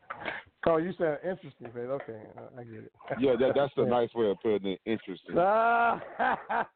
[0.67, 1.89] Oh, you said interesting face.
[1.89, 2.21] Okay,
[2.59, 2.93] I get it.
[3.19, 4.81] Yeah, that that's a nice way of putting it.
[4.85, 5.35] Interesting.
[5.39, 6.01] Ah,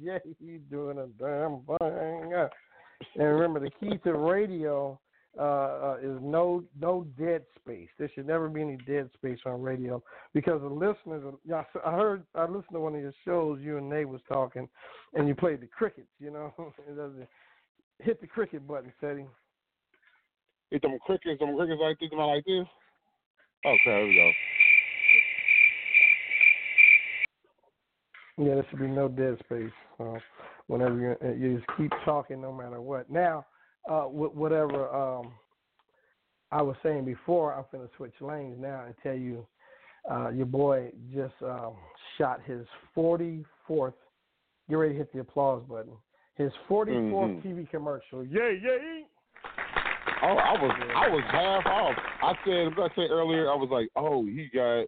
[0.00, 2.48] yeah, you doing a damn thing.
[3.16, 4.98] And remember, the key to radio
[5.38, 7.88] uh, uh, is no no dead space.
[7.98, 11.24] There should never be any dead space on radio because the listeners.
[11.52, 13.60] Are, I heard I listened to one of your shows.
[13.60, 14.68] You and Nate was talking,
[15.14, 16.08] and you played the crickets.
[16.18, 16.52] You know,
[16.88, 17.28] it doesn't
[18.00, 19.28] hit the cricket button setting.
[20.70, 22.66] Hit them crickets, them crickets like this, like this.
[23.64, 24.30] Okay, here we go.
[28.38, 29.72] Yeah, there should be no dead space.
[29.98, 30.18] Uh,
[30.68, 33.10] whenever you you just keep talking, no matter what.
[33.10, 33.46] Now,
[33.90, 35.32] uh, whatever um,
[36.52, 39.46] I was saying before, I'm gonna switch lanes now and tell you,
[40.10, 41.74] uh, your boy just um,
[42.16, 42.64] shot his
[42.96, 43.94] 44th.
[44.68, 45.92] Get ready to hit the applause button.
[46.36, 47.42] His 44th Mhm.
[47.42, 48.24] TV commercial.
[48.24, 49.06] Yay, yay!
[50.22, 51.94] Oh, I was I was half off.
[52.22, 54.86] I said I said earlier I was like, oh, he got.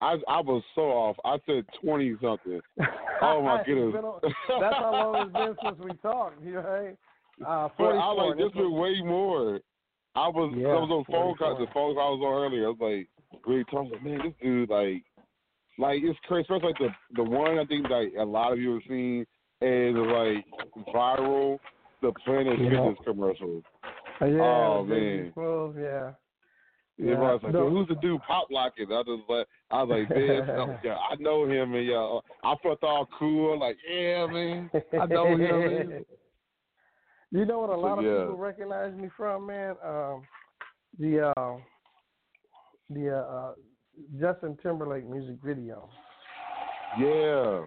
[0.00, 1.16] I I was so off.
[1.24, 2.60] I said twenty something.
[3.24, 3.94] Oh my goodness.
[4.48, 6.42] That's how long it's been since we talked.
[6.42, 6.96] You know,
[7.46, 8.26] uh, But I 44.
[8.26, 9.60] like this was- way more.
[10.16, 11.36] I was Yeah, I was on phone 44.
[11.38, 11.58] calls.
[11.60, 12.66] The phone call I was on earlier.
[12.66, 15.04] I was like, Greg Thompson, man, this dude like,
[15.78, 16.42] like it's crazy.
[16.50, 19.24] Especially like the the one I think like a lot of you have seen
[19.60, 20.44] is like
[20.92, 21.60] viral.
[22.02, 22.70] The Planet Yeah.
[22.70, 23.62] Fitness commercial.
[24.22, 25.30] Uh, yeah, Oh, man.
[25.34, 26.12] Smooth, yeah.
[26.98, 27.68] Yeah, was like, no.
[27.68, 28.86] who's the dude pop locking?
[28.92, 32.54] I was like, I was like, man, no, yeah, I know him, and yeah, I
[32.62, 34.70] felt all cool, like, yeah, man,
[35.00, 35.40] I know him.
[35.40, 36.04] Man.
[37.34, 38.24] You know what a lot of Yeah.
[38.24, 39.74] people recognize me from, man?
[39.82, 40.22] Um,
[40.98, 41.56] the uh,
[42.90, 43.52] the uh, uh,
[44.20, 45.88] Justin Timberlake music video.
[46.98, 47.62] Yeah.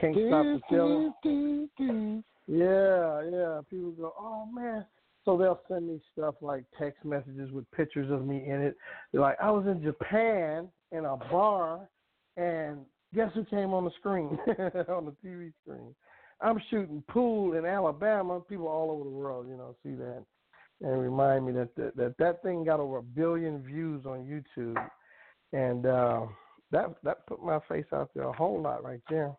[0.00, 2.24] Can't stop the feeling.
[2.46, 3.60] Yeah, yeah.
[3.68, 4.86] People go, oh man.
[5.30, 8.76] So they'll send me stuff like text messages with pictures of me in it.
[9.12, 11.88] They're like, I was in Japan in a bar,
[12.36, 12.80] and
[13.14, 14.36] guess who came on the screen
[14.88, 15.94] on the TV screen?
[16.40, 18.40] I'm shooting pool in Alabama.
[18.40, 20.24] People all over the world, you know, see that
[20.80, 24.84] and remind me that that that, that thing got over a billion views on YouTube,
[25.52, 26.22] and uh,
[26.72, 29.32] that that put my face out there a whole lot right there.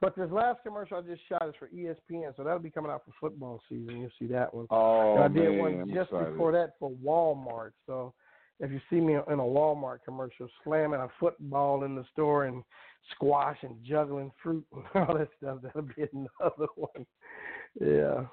[0.00, 3.02] But this last commercial I just shot is for ESPN, so that'll be coming out
[3.04, 4.00] for football season.
[4.00, 4.66] You'll see that one.
[4.70, 6.32] Oh and I did man, one I'm just excited.
[6.32, 7.72] before that for Walmart.
[7.86, 8.12] So
[8.60, 12.62] if you see me in a Walmart commercial slamming a football in the store and
[13.14, 17.06] squash and juggling fruit and all that stuff, that'll be another one.
[17.80, 18.26] Yeah.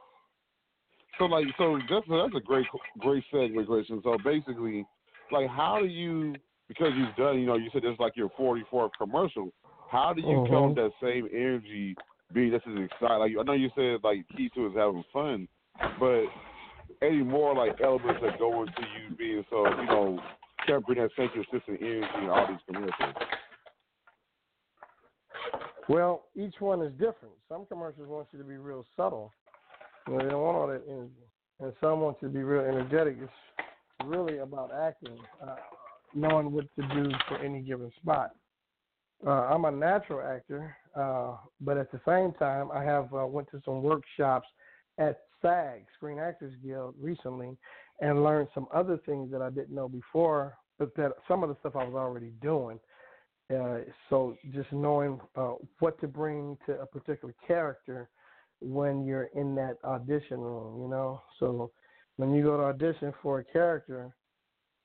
[1.18, 2.66] So like, so that's that's a great
[2.99, 4.01] great segue question.
[4.03, 4.86] So basically,
[5.32, 6.36] like, how do you
[6.68, 9.49] because you've done, you know, you said it's like your 44th commercial.
[9.93, 10.67] How do you come Mhm.
[10.69, 11.95] with that same energy?
[12.31, 13.19] Being this is exciting.
[13.19, 15.47] Like I know you said like key to is having fun,
[15.99, 16.25] but
[17.03, 20.19] any more like elements that go into you being so you know
[20.65, 23.15] kept bring that same consistent energy in all these commercials.
[25.87, 27.35] Well, each one is different.
[27.47, 29.31] Some commercials want you to be real subtle.
[30.07, 31.27] You know, they don't want all that energy.
[31.59, 33.17] And some want you to be real energetic.
[33.21, 33.31] It's
[34.05, 35.57] really about acting, uh,
[36.15, 38.31] knowing what to do for any given spot.
[39.26, 43.49] Uh, I'm a natural actor, uh, but at the same time, I have uh, went
[43.51, 44.47] to some workshops
[44.97, 47.57] at SAG, Screen Actors Guild, recently,
[48.01, 50.57] and learned some other things that I didn't know before.
[50.78, 52.80] But that some of the stuff I was already doing.
[53.53, 58.09] Uh, so just knowing uh, what to bring to a particular character
[58.59, 61.21] when you're in that audition room, you know.
[61.39, 61.71] So
[62.17, 64.13] when you go to audition for a character,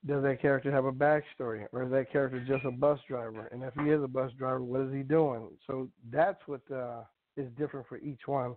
[0.08, 3.48] does that character have a backstory, or is that character just a bus driver?
[3.52, 5.50] And if he is a bus driver, what is he doing?
[5.66, 7.02] So that's what uh,
[7.36, 8.56] is different for each one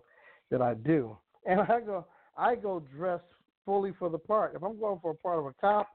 [0.50, 1.16] that I do.
[1.44, 2.06] And I go,
[2.38, 3.24] I go dressed
[3.66, 4.54] fully for the part.
[4.54, 5.88] If I'm going for a part of a cop,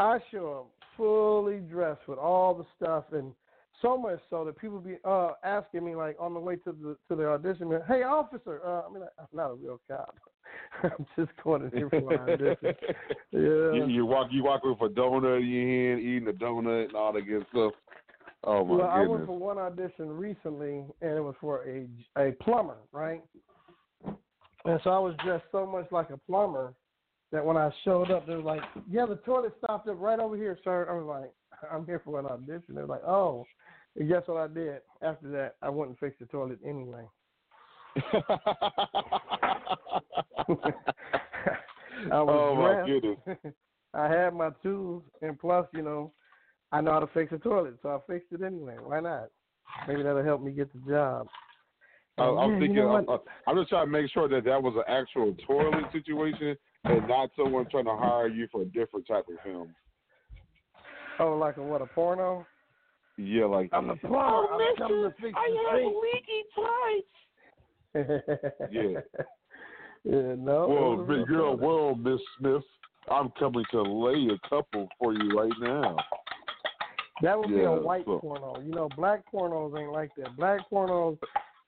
[0.00, 3.32] I show up fully dressed with all the stuff, and
[3.80, 6.96] so much so that people be uh asking me like on the way to the
[7.08, 10.16] to the audition, "Hey, officer," uh, I mean, I'm not a real cop.
[10.82, 12.74] I'm just going in here for audition.
[13.32, 13.84] You, Yeah.
[13.86, 17.12] you walk you walk with a donut in your hand, eating a donut and all
[17.12, 17.72] that good stuff.
[18.44, 21.86] Oh my well, I went for one audition recently, and it was for a
[22.20, 23.22] a plumber, right?
[24.64, 26.74] And so I was dressed so much like a plumber
[27.32, 30.36] that when I showed up, they were like, "Yeah, the toilet stopped up right over
[30.36, 31.32] here, sir." I was like,
[31.72, 33.44] "I'm here for an audition." They were like, "Oh."
[33.96, 34.80] And guess what I did?
[35.02, 37.04] After that, I went and fixed the toilet anyway.
[42.12, 43.18] I was oh my goodness.
[43.94, 46.12] I had my tools, and plus, you know,
[46.70, 48.76] I know how to fix a toilet, so I fixed it anyway.
[48.80, 49.28] Why not?
[49.88, 51.26] Maybe that'll help me get the job.
[52.18, 52.76] I, Oh, I'm yeah, you thinking.
[52.76, 53.24] know I'm, what?
[53.46, 57.30] I'm just trying to make sure that that was an actual toilet situation and not
[57.36, 59.74] someone trying to hire you for a different type of film.
[61.18, 61.82] Oh, like a what?
[61.82, 62.46] A porno?
[63.16, 64.18] Yeah, like I'm the plumber.
[64.18, 67.04] Oh, I'm coming to fix the leaky sink.
[67.94, 68.02] Yeah.
[70.04, 70.34] yeah.
[70.36, 70.66] No.
[70.68, 72.62] Well, it was a big girl, well, Miss Smith,
[73.10, 75.96] I'm coming to lay a couple for you right now.
[77.22, 78.60] That would be a white so- porno.
[78.60, 80.36] You know, black pornos ain't like that.
[80.36, 81.18] Black pornos,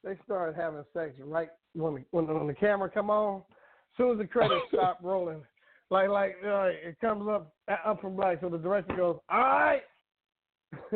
[0.03, 3.39] they start having sex right when the, when, the- when the camera come on.
[3.41, 5.43] As soon as the credits stop rolling,
[5.91, 7.53] like like uh, it comes up
[7.85, 9.83] up from black, so the director goes, "All right."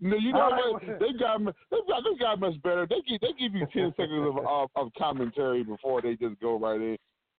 [0.00, 0.82] no, you know All right, what?
[1.00, 1.40] They got
[1.70, 2.86] they got they got much better.
[2.88, 6.58] They give they give you ten seconds of, of of commentary before they just go
[6.58, 6.98] right in.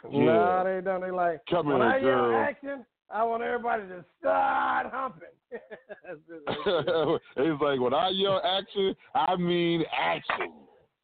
[0.10, 1.02] Nah, Yeah, they don't.
[1.02, 2.36] They like Come when here, I yell girl.
[2.44, 5.28] action, I want everybody to start humping.
[5.52, 7.22] That's it.
[7.38, 10.54] it's like when I yell action, I mean action.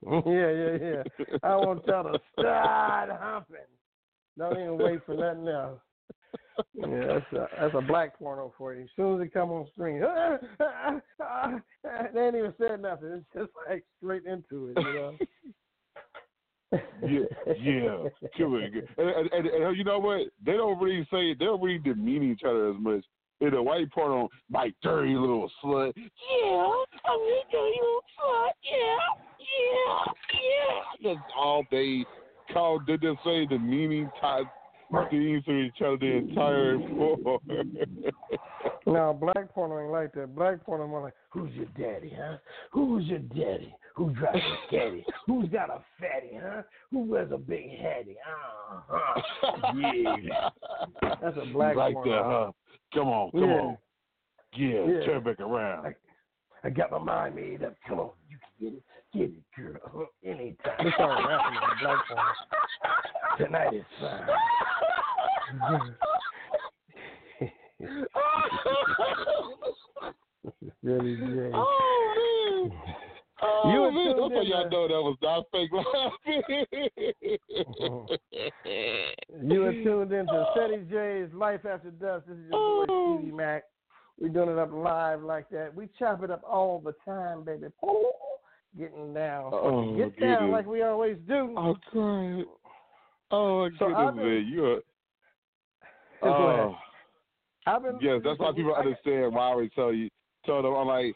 [0.05, 1.03] yeah, yeah, yeah.
[1.43, 3.57] I want y'all to start humping.
[4.37, 5.79] Don't even wait for nothing else.
[6.73, 8.83] Yeah, that's a that's a black porno for you.
[8.83, 9.99] As soon as it come on screen,
[12.13, 13.09] they ain't even said nothing.
[13.13, 15.17] It's just like straight into it, you know.
[16.71, 17.25] yeah,
[17.61, 17.97] yeah.
[18.37, 18.63] Come on.
[18.63, 20.27] And, and, and, and you know what?
[20.45, 23.03] They don't really say they don't really demean each other as much.
[23.41, 25.93] In a white porno, my dirty little slut.
[25.95, 26.03] Yeah,
[27.05, 28.51] I'm a dirty little slut.
[28.63, 28.97] Yeah,
[29.39, 30.13] yeah,
[31.03, 31.13] yeah.
[31.13, 32.05] That's all they
[32.51, 32.81] call.
[32.85, 34.45] They just say the meaning type
[35.09, 37.77] things to each other the entire porn.
[38.85, 40.35] No, black porno ain't like that.
[40.35, 42.37] Black porno more like, who's your daddy, huh?
[42.71, 43.73] Who's your daddy?
[43.95, 45.05] Who drives a caddy?
[45.27, 46.63] Who's got a fatty, huh?
[46.91, 48.17] Who wears a big hattie?
[48.25, 49.21] Uh-huh.
[49.75, 50.49] Yeah.
[51.21, 52.11] That's a black like porno.
[52.11, 52.51] that, huh?
[52.93, 53.61] Come on, come Yeah.
[53.61, 53.77] on.
[54.53, 55.05] Yeah, Yeah.
[55.05, 55.93] turn back around.
[56.63, 57.75] I got my mind made up.
[57.87, 58.83] Come on, you can get it.
[59.13, 60.07] Get it, girl.
[60.23, 60.55] Anytime.
[60.83, 62.33] They started rapping in black porno.
[63.37, 64.27] Tonight is fine.
[70.83, 71.51] really, Jay.
[71.53, 72.95] Oh man.
[73.41, 74.15] Oh, you man.
[74.17, 76.41] That's how y'all know that was not fake laughing.
[79.49, 82.27] you are tuned into Ceddy J's Life After Dusk.
[82.27, 83.17] This is your boy oh.
[83.19, 83.63] Stevie Mack.
[84.19, 85.73] We're doing it up live like that.
[85.73, 87.67] We chop it up all the time, baby.
[88.77, 89.49] Getting down.
[89.53, 90.51] Oh, Get down goodness.
[90.51, 91.55] like we always do.
[91.57, 92.45] Oh, God.
[93.31, 94.51] Oh, So goodness, been- man.
[94.51, 94.79] You're.
[96.21, 96.75] Oh,
[97.65, 100.09] I've been yes, that's why people understand why I always tell you,
[100.45, 101.15] tell them, I'm like,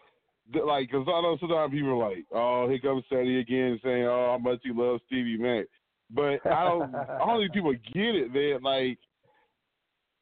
[0.66, 4.32] like, because I know sometimes people are like, oh, here comes Ceddy again saying, oh,
[4.32, 5.66] how much you love Stevie Mack.
[6.10, 8.62] But I don't, I don't think people get it, man.
[8.62, 8.97] Like,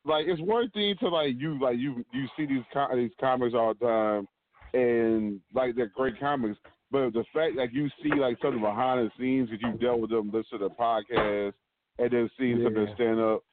[0.03, 3.53] like it's one thing to like you, like you, you see these co- these comics
[3.53, 4.27] all the time,
[4.73, 6.57] and like they're great comics.
[6.91, 10.09] But the fact like you see like something behind the scenes because you dealt with
[10.09, 11.53] them, listen to the podcast,
[11.99, 12.69] and then seeing Yeah.
[12.69, 13.43] them stand up,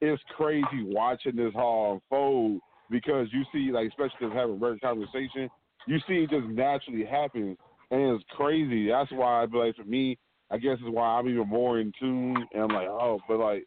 [0.00, 4.78] it's crazy watching this all unfold because you see like especially because having a regular
[4.78, 5.50] conversation,
[5.86, 7.56] you see it just naturally happen,
[7.90, 8.88] and it's crazy.
[8.88, 10.18] That's why I be like for me,
[10.50, 13.66] I guess is why I'm even more in tune, and I'm like oh, but like,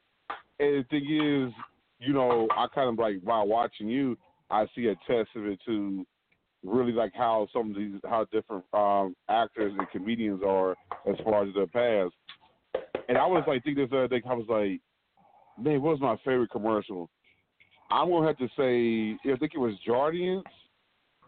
[0.60, 1.54] and the thing is,
[2.00, 4.18] you know, I kind of like while watching you,
[4.50, 6.06] I see a testament to
[6.64, 10.72] really like how some of these how different um actors and comedians are
[11.10, 12.14] as far as their past.
[13.08, 14.82] And I was like thinking this other day, I was like,
[15.64, 17.10] man, what was my favorite commercial?
[17.92, 20.44] I'm gonna have to say I think it was Jardians.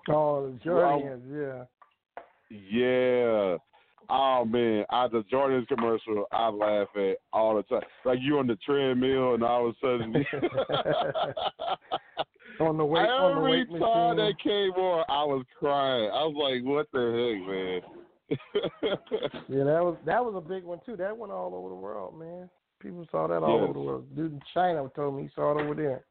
[0.09, 1.65] Oh, the Jordans, yeah.
[2.49, 3.57] Yeah.
[4.09, 7.83] Oh man, I the Jordans commercial I laugh at all the time.
[8.03, 10.13] Like you on the treadmill and all of a sudden
[12.61, 14.17] On the weight, on the Every time machine.
[14.17, 16.09] that came on, I was crying.
[16.13, 17.81] I was like, "What the heck, man?"
[19.49, 20.95] Yeah, that was that was a big one too.
[20.95, 22.49] That went all over the world, man.
[22.79, 23.63] People saw that all Yes.
[23.63, 24.15] over the world.
[24.15, 26.03] Dude in China told me he saw it over there.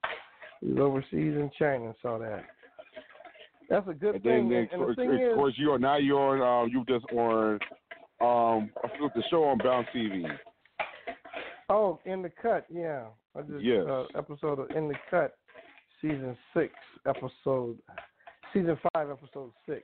[0.61, 2.45] He was overseas in China and saw that.
[3.69, 4.49] That's a good and thing.
[4.49, 6.65] then and, and the of thing of is, course, you are now you're on.
[6.67, 7.55] Um, you just on.
[8.21, 10.25] Um, I forgot the show on Bounce TV.
[11.71, 13.05] oh, in the cut, yeah.
[13.37, 13.87] I just Yes.
[13.89, 15.37] uh, episode of In the Cut,
[16.01, 16.73] season six,
[17.07, 17.79] episode,
[18.53, 19.83] season five, episode six.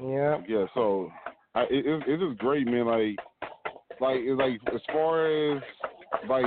[0.00, 0.38] Yeah.
[0.48, 1.10] Yeah, so
[1.54, 2.86] I, it, it, it's great, man.
[2.86, 3.18] Like,
[4.00, 5.26] like like as far
[5.56, 5.62] as
[6.28, 6.44] like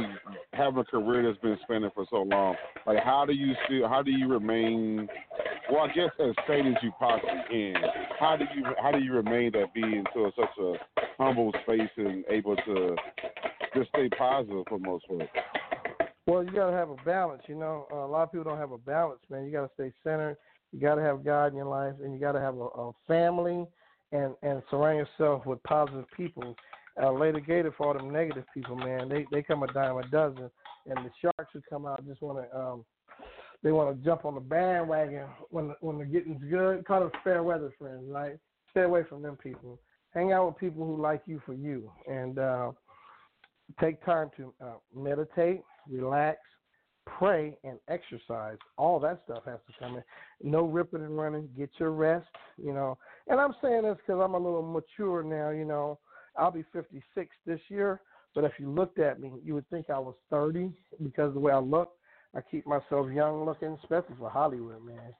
[0.53, 2.55] having a career that's been spanning for so long.
[2.85, 3.87] Like, how do you still?
[3.87, 5.07] How do you remain?
[5.71, 7.75] Well, I guess as sane as you possibly can.
[8.19, 10.73] How do you how do you remain that being to such a
[11.17, 12.95] humble space and able to
[13.75, 15.25] just stay positive for most folks?
[16.25, 17.43] Well, you got to have a balance.
[17.47, 19.45] You know, a lot of people don't have a balance, man.
[19.45, 20.37] You got to stay centered.
[20.71, 22.91] You got to have God in your life, and you got to have a, a
[23.07, 23.65] family,
[24.11, 26.55] and and surround yourself with positive people.
[27.01, 29.09] Uh, later Gator for all them negative people, man.
[29.09, 30.49] They they come a dime a dozen,
[30.85, 32.85] and the sharks who come out just want to um
[33.63, 36.85] they want to jump on the bandwagon when when the getting's good.
[36.85, 38.37] Call them fair weather friends, right?
[38.71, 39.79] Stay away from them people.
[40.11, 42.71] Hang out with people who like you for you, and uh,
[43.79, 46.39] take time to uh, meditate, relax,
[47.05, 48.57] pray, and exercise.
[48.77, 50.03] All that stuff has to come in.
[50.41, 51.49] No ripping and running.
[51.57, 52.27] Get your rest.
[52.57, 55.49] You know, and I'm saying this because I'm a little mature now.
[55.49, 55.99] You know,
[56.37, 58.01] I'll be 56 this year.
[58.35, 60.71] But if you looked at me, you would think I was 30
[61.03, 61.91] because of the way I look.
[62.35, 65.13] I keep myself young looking, especially for Hollywood, man.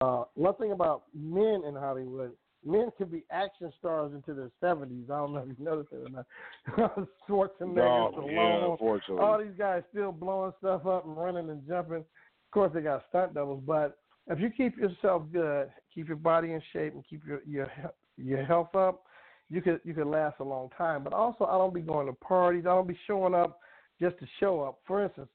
[0.00, 2.32] Uh, one thing about men in Hollywood,
[2.64, 5.10] men can be action stars into their 70s.
[5.10, 7.08] I don't know if you noticed it or not.
[7.28, 11.96] Schwarzenegger, No, Stallone, yeah, all these guys still blowing stuff up and running and jumping.
[11.96, 16.52] Of course, they got stunt doubles, but if you keep yourself good, keep your body
[16.52, 17.70] in shape, and keep your your
[18.16, 19.04] your health up,
[19.48, 21.02] you could you could last a long time.
[21.02, 22.64] But also, I don't be going to parties.
[22.66, 23.60] I don't be showing up
[24.00, 24.80] just to show up.
[24.86, 25.28] For instance,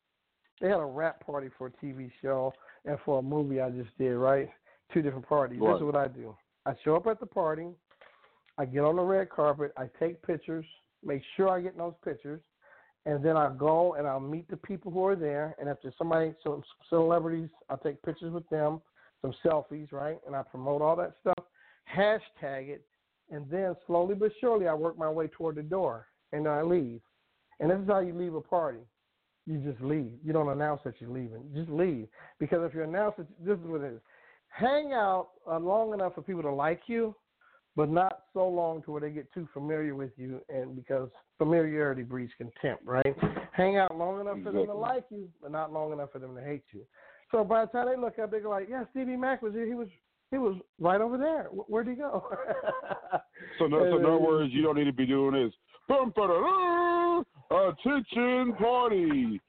[0.62, 2.54] they had a rap party for a TV show
[2.86, 4.14] and for a movie I just did.
[4.16, 4.50] Right,
[4.94, 5.60] two different parties.
[5.60, 6.36] This is what I do.
[6.66, 7.68] I show up at the party.
[8.58, 9.72] I get on the red carpet.
[9.78, 10.66] I take pictures.
[11.04, 12.42] Make sure I get those pictures,
[13.06, 15.56] and then I go and I'll meet the people who are there.
[15.60, 18.82] And if there's somebody, some celebrities, I'll take pictures with them,
[19.22, 20.18] some selfies, right?
[20.26, 21.46] And I promote all that stuff.
[21.96, 22.86] Hashtag it,
[23.30, 27.02] and then slowly but surely I work my way toward the door, and I leave.
[27.60, 28.80] And this is how you leave a party.
[29.46, 30.14] You just leave.
[30.24, 31.44] You don't announce that you're leaving.
[31.54, 32.08] Just leave.
[32.40, 34.02] Because if you announce it, this is what it is.
[34.58, 37.14] Hang out uh, long enough for people to like you,
[37.76, 42.04] but not so long to where they get too familiar with you, and because familiarity
[42.04, 43.16] breeds contempt, right?
[43.52, 46.34] Hang out long enough for them to like you, but not long enough for them
[46.36, 46.82] to hate you.
[47.32, 49.66] So by the time they look up, they go like, "Yeah, Stevie Mack was here.
[49.66, 49.90] He was
[50.32, 51.50] he was right over there.
[51.52, 52.24] Where'd he go?"
[53.60, 55.54] So, no, so in other words, you don't need to be doing this.
[55.88, 56.85] Bum, ba-da-da,
[57.52, 59.40] Attention party.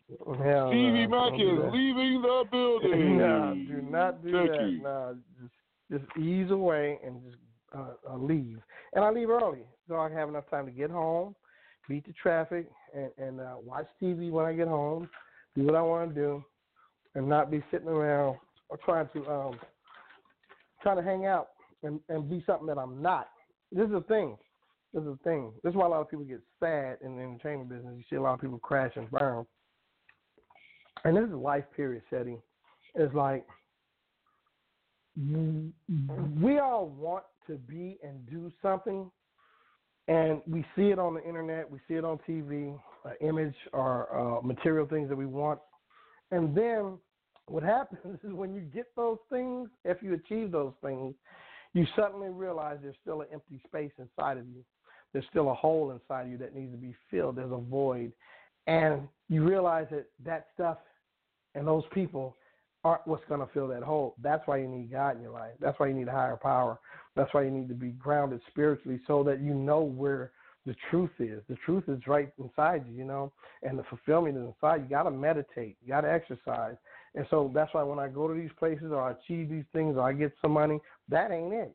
[0.42, 3.18] Hell Stevie no, Mac is leaving the building.
[3.18, 4.68] no, do not do Thank that.
[4.70, 4.82] you.
[4.82, 5.53] No, just
[5.90, 7.36] just ease away and just
[7.74, 8.59] uh, uh, leave.
[8.92, 11.34] And I leave early so I have enough time to get home,
[11.88, 15.09] beat the traffic, and and uh, watch TV when I get home,
[15.55, 16.44] do what I want to do,
[17.14, 18.36] and not be sitting around
[18.68, 19.59] or trying to um
[20.82, 21.49] trying to hang out
[21.82, 23.28] and and be something that I'm not.
[23.72, 24.36] This is the thing.
[24.97, 25.53] This is the thing.
[25.62, 27.92] This is why a lot of people get sad in the entertainment business.
[27.99, 29.44] You see a lot of people crash and burn.
[31.05, 32.40] And this is life period setting.
[32.94, 33.44] It's like
[36.40, 39.11] we all want to be and do something,
[40.09, 42.78] and we see it on the internet, we see it on TV,
[43.20, 45.61] image or uh, material things that we want,
[46.30, 46.97] and then
[47.49, 51.14] what happens is when you get those things, if you achieve those things,
[51.74, 54.64] you suddenly realize there's still an empty space inside of you.
[55.16, 57.36] There's still a hole inside you that needs to be filled.
[57.36, 58.12] There's a void,
[58.66, 60.76] and you realize that that stuff
[61.54, 62.36] and those people
[62.84, 64.14] aren't what's going to fill that hole.
[64.22, 65.52] That's why you need God in your life.
[65.58, 66.78] That's why you need a higher power.
[67.14, 70.32] That's why you need to be grounded spiritually so that you know where
[70.66, 71.42] the truth is.
[71.48, 74.82] The truth is right inside you, you know, and the fulfillment is inside.
[74.82, 75.78] You got to meditate.
[75.82, 76.76] You got to exercise.
[77.14, 79.96] And so that's why when I go to these places or I achieve these things
[79.96, 81.74] or I get some money, that ain't it.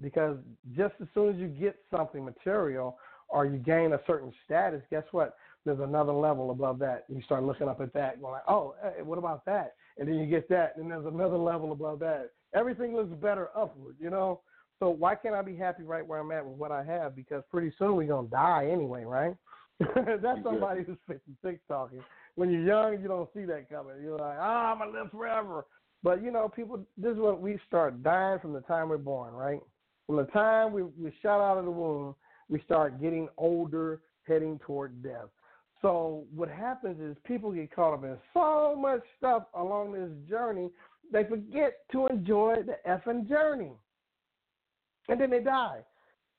[0.00, 0.36] Because
[0.76, 5.04] just as soon as you get something material or you gain a certain status, guess
[5.10, 5.36] what?
[5.64, 7.04] There's another level above that.
[7.08, 9.74] You start looking up at that, going like, oh, hey, what about that?
[9.98, 12.30] And then you get that, and there's another level above that.
[12.54, 14.40] Everything looks better upward, you know.
[14.78, 17.16] So why can't I be happy right where I'm at with what I have?
[17.16, 19.34] Because pretty soon we're gonna die anyway, right?
[19.80, 22.02] That's somebody who's 56 talking.
[22.34, 23.94] When you're young, you don't see that coming.
[24.02, 25.64] You're like, ah, I'm gonna live forever.
[26.02, 29.34] But you know, people, this is what we start dying from the time we're born,
[29.34, 29.60] right?
[30.06, 32.14] From the time we we shot out of the womb,
[32.48, 35.28] we start getting older, heading toward death.
[35.82, 40.70] So what happens is people get caught up in so much stuff along this journey,
[41.12, 43.72] they forget to enjoy the effing journey,
[45.08, 45.80] and then they die.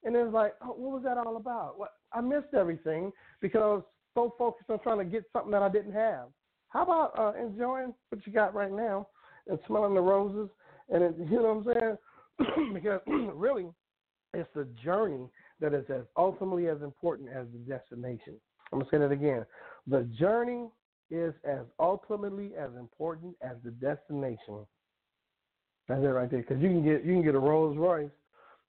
[0.03, 1.77] And it's like, oh, what was that all about?
[1.77, 3.11] What I missed everything
[3.41, 3.83] because I was
[4.15, 6.27] so focused on trying to get something that I didn't have.
[6.69, 9.07] How about uh, enjoying what you got right now
[9.47, 10.49] and smelling the roses?
[10.89, 11.97] And it, you know what I'm saying?
[12.73, 13.67] because really,
[14.33, 15.27] it's the journey
[15.59, 18.35] that is as ultimately as important as the destination.
[18.71, 19.45] I'm gonna say that again.
[19.87, 20.67] The journey
[21.09, 24.65] is as ultimately as important as the destination.
[25.87, 26.41] That's it right there.
[26.41, 28.11] Because you can get you can get a Rolls Royce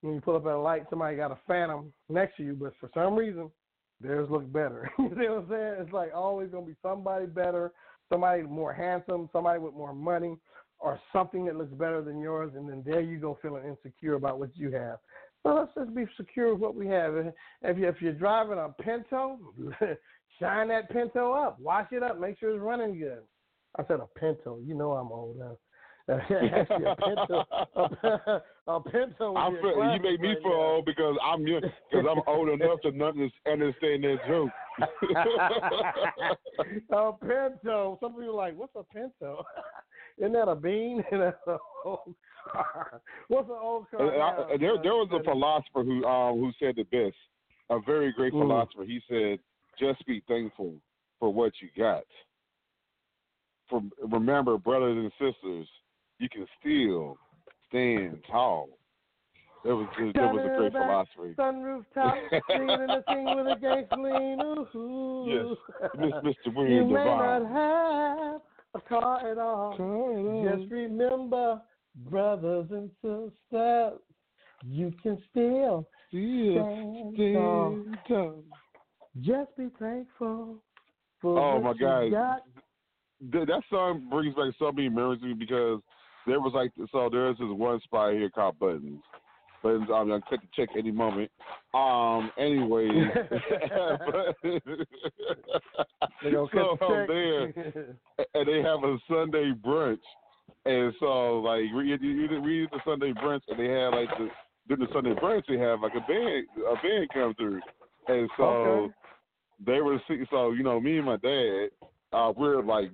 [0.01, 2.73] when you pull up at a light, somebody got a Phantom next to you, but
[2.79, 3.51] for some reason
[4.01, 4.91] theirs look better.
[4.99, 5.75] you see what I'm saying?
[5.81, 7.73] It's like always gonna be somebody better,
[8.11, 10.37] somebody more handsome, somebody with more money,
[10.81, 14.39] or something that looks better than yours, and then there you go feeling insecure about
[14.39, 14.99] what you have.
[15.43, 17.15] So let's just be secure with what we have.
[17.63, 19.39] If you if you're driving a Pinto,
[20.41, 23.23] shine that Pinto up, wash it up, make sure it's running good.
[23.79, 24.59] I said a Pinto.
[24.65, 25.57] You know I'm old now.
[26.11, 27.45] Actually, a Pinto,
[27.77, 29.33] a, a Pinto.
[29.33, 32.49] would I be feel, you make me right feel old because I'm because I'm old
[32.49, 33.15] enough to not
[33.47, 34.51] understand that joke.
[36.91, 37.99] a pinto.
[38.01, 39.45] Some people are like, what's a pinto?
[40.19, 41.05] Isn't that a bean?
[41.13, 42.15] That's an old
[42.51, 43.01] car.
[43.29, 44.13] What's an old car?
[44.13, 47.17] And I- there, there was a philosopher who um who said the best.
[47.71, 48.41] A very great Mm.
[48.43, 48.85] philosopher.
[48.85, 49.39] He said,
[49.79, 50.75] "Just be thankful
[51.21, 52.05] for what you got.
[53.69, 55.69] For remember, brothers and sisters,
[56.19, 57.19] you can still
[57.69, 58.71] stand tall."
[59.65, 61.35] That was that was a great philosophy.
[61.37, 62.15] Sunroof top,
[62.49, 64.41] singing in the thing with a gasoline.
[64.75, 65.27] Ooh.
[65.29, 66.47] Yes, Miss- Mr.
[66.47, 68.41] You William may not have
[68.75, 69.77] a car at all.
[69.79, 70.61] Mm-hmm.
[70.61, 71.61] Just remember,
[72.09, 74.01] brothers and sisters,
[74.65, 77.17] you can still stand
[78.09, 78.45] tall.
[79.21, 80.63] Just be thankful
[81.21, 82.11] for Oh what my you God.
[82.11, 82.43] got.
[83.33, 85.81] Th- that song brings back so many memories to me because
[86.27, 89.01] there was like so there's this one spot here called Buttons.
[89.63, 91.31] Buttons, I'm gonna cut the check any moment.
[91.75, 92.31] Um,
[96.53, 97.45] gonna so I'm there,
[98.35, 99.99] and they have a Sunday brunch,
[100.65, 104.29] and so like we we we did the Sunday brunch, and they had like the
[104.69, 107.61] during the Sunday brunch they have like a band a band come through,
[108.09, 108.93] and so Okay.
[109.67, 110.01] they were
[110.31, 111.71] so you know me and my dad,
[112.13, 112.91] uh, we're like,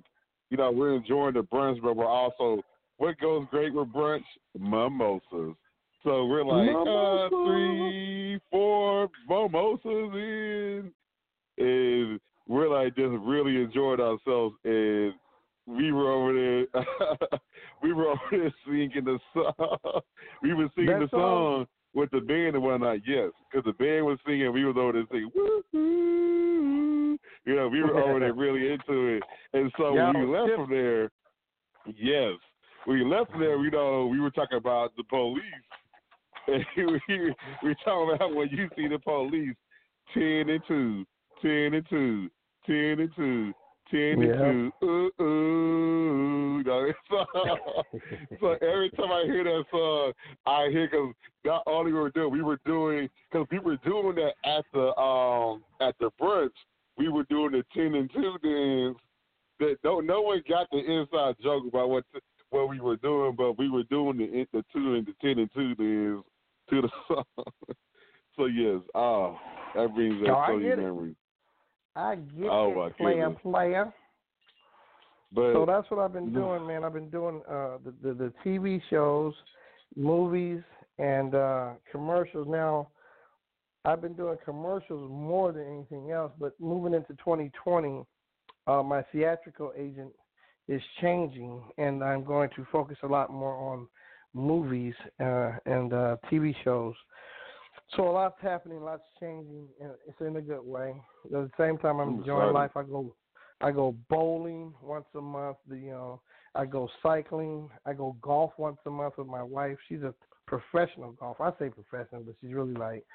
[0.49, 2.61] you know, we're enjoying the brunch, but we're also
[2.97, 4.23] what goes great with brunch
[4.57, 5.55] mimosas.
[6.05, 9.81] So we're like uh, three, four mimosas
[10.13, 10.91] in,
[11.57, 14.55] and we're like just really enjoying ourselves.
[14.63, 15.13] And
[15.65, 16.83] we were over there,
[17.81, 20.01] we were over there singing the song.
[20.43, 21.65] we were singing That the song?
[21.65, 22.99] song with the band and whatnot.
[23.07, 25.31] Yes, because the band was singing, we was over there singing.
[25.33, 27.17] Woo-hoo.
[27.45, 29.23] You know, we were over there really into it.
[29.53, 31.09] And so when we left from there,
[31.97, 32.33] yes,
[32.85, 35.41] when we left from there, you know, we were talking about the police.
[36.47, 37.33] And we
[37.63, 39.55] we talking about when you see the police,
[40.13, 41.05] ten and two,
[41.41, 42.29] ten and two,
[42.67, 43.53] ten and two,
[43.89, 44.35] ten and Yeah.
[44.39, 44.71] two.
[44.83, 46.57] Ooh, ooh.
[46.57, 47.25] You know, so,
[48.39, 50.13] so every time I hear that song,
[50.45, 54.15] I hear because not only we were doing, we were doing because we were doing
[54.15, 56.49] that at the um at the brunch.
[56.97, 58.97] We were doing the ten and two dance.
[59.59, 62.03] That no no one got the inside joke about what
[62.51, 65.49] what we were doing, but we were doing the the two and the ten and
[65.51, 66.25] two dance
[66.69, 67.23] to the song.
[68.35, 69.37] so yes, oh,
[69.75, 71.15] that brings back so many memories.
[71.95, 73.41] I get Oh, my it, player, goodness.
[73.41, 73.93] player.
[75.31, 76.83] But So that's what I've been doing, man.
[76.83, 79.33] I've been doing uh, the, the the TV shows,
[79.95, 80.61] movies,
[80.97, 82.47] and uh, commercials.
[82.47, 82.89] Now,
[83.85, 86.31] I've been doing commercials more than anything else.
[86.39, 88.03] But moving into 2020,
[88.67, 90.11] uh, my theatrical agent
[90.67, 93.87] is changing, and I'm going to focus a lot more on
[94.35, 96.93] movies uh, and uh, TV shows.
[97.95, 100.95] So a lot's happening, a lots changing, and it's in a good way.
[101.25, 102.71] At the same time, I'm enjoying life.
[102.75, 103.15] I go
[103.61, 105.57] I go bowling once a month.
[105.67, 106.21] The you know,
[106.53, 107.69] I go cycling.
[107.85, 109.77] I go golf once a month with my wife.
[109.87, 110.13] She's a
[110.45, 111.43] professional golfer.
[111.43, 113.05] I say professional, but she's really like,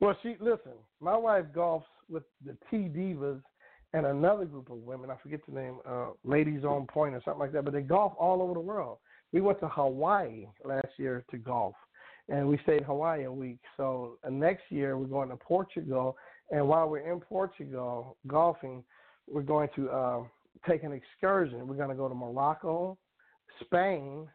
[0.00, 0.72] well, she listen.
[1.00, 3.40] My wife golfs with the T Divas
[3.94, 5.10] and another group of women.
[5.10, 7.64] I forget the name, uh, Ladies on Point or something like that.
[7.64, 8.98] But they golf all over the world.
[9.32, 11.74] We went to Hawaii last year to golf,
[12.28, 13.58] and we stayed in Hawaii a week.
[13.76, 16.16] So uh, next year we're going to Portugal,
[16.50, 18.82] and while we're in Portugal golfing,
[19.28, 20.20] we're going to uh,
[20.68, 21.66] take an excursion.
[21.66, 22.96] We're going to go to Morocco,
[23.60, 24.28] Spain,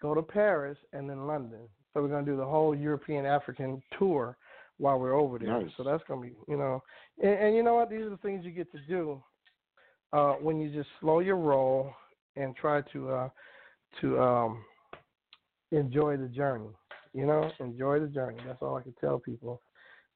[0.00, 1.60] go to Paris, and then London.
[1.92, 4.36] So we're going to do the whole European African tour
[4.78, 5.60] while we're over there.
[5.60, 5.72] Nice.
[5.76, 6.82] So that's going to be, you know,
[7.20, 7.90] and, and you know what?
[7.90, 9.22] These are the things you get to do
[10.12, 11.92] uh, when you just slow your roll
[12.36, 13.28] and try to uh,
[14.00, 14.64] to um,
[15.72, 16.70] enjoy the journey.
[17.14, 18.38] You know, enjoy the journey.
[18.46, 19.60] That's all I can tell people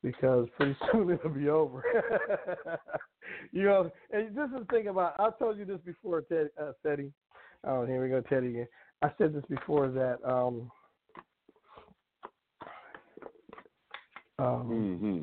[0.02, 1.82] because pretty soon it'll be over.
[3.52, 5.18] you know, and this is the thing about.
[5.18, 7.12] I told you this before, Ted, uh, Teddy.
[7.64, 8.68] Oh, here we go, Teddy again.
[9.02, 10.18] I said this before that.
[10.28, 10.70] um
[14.38, 14.66] um,
[15.00, 15.22] hmm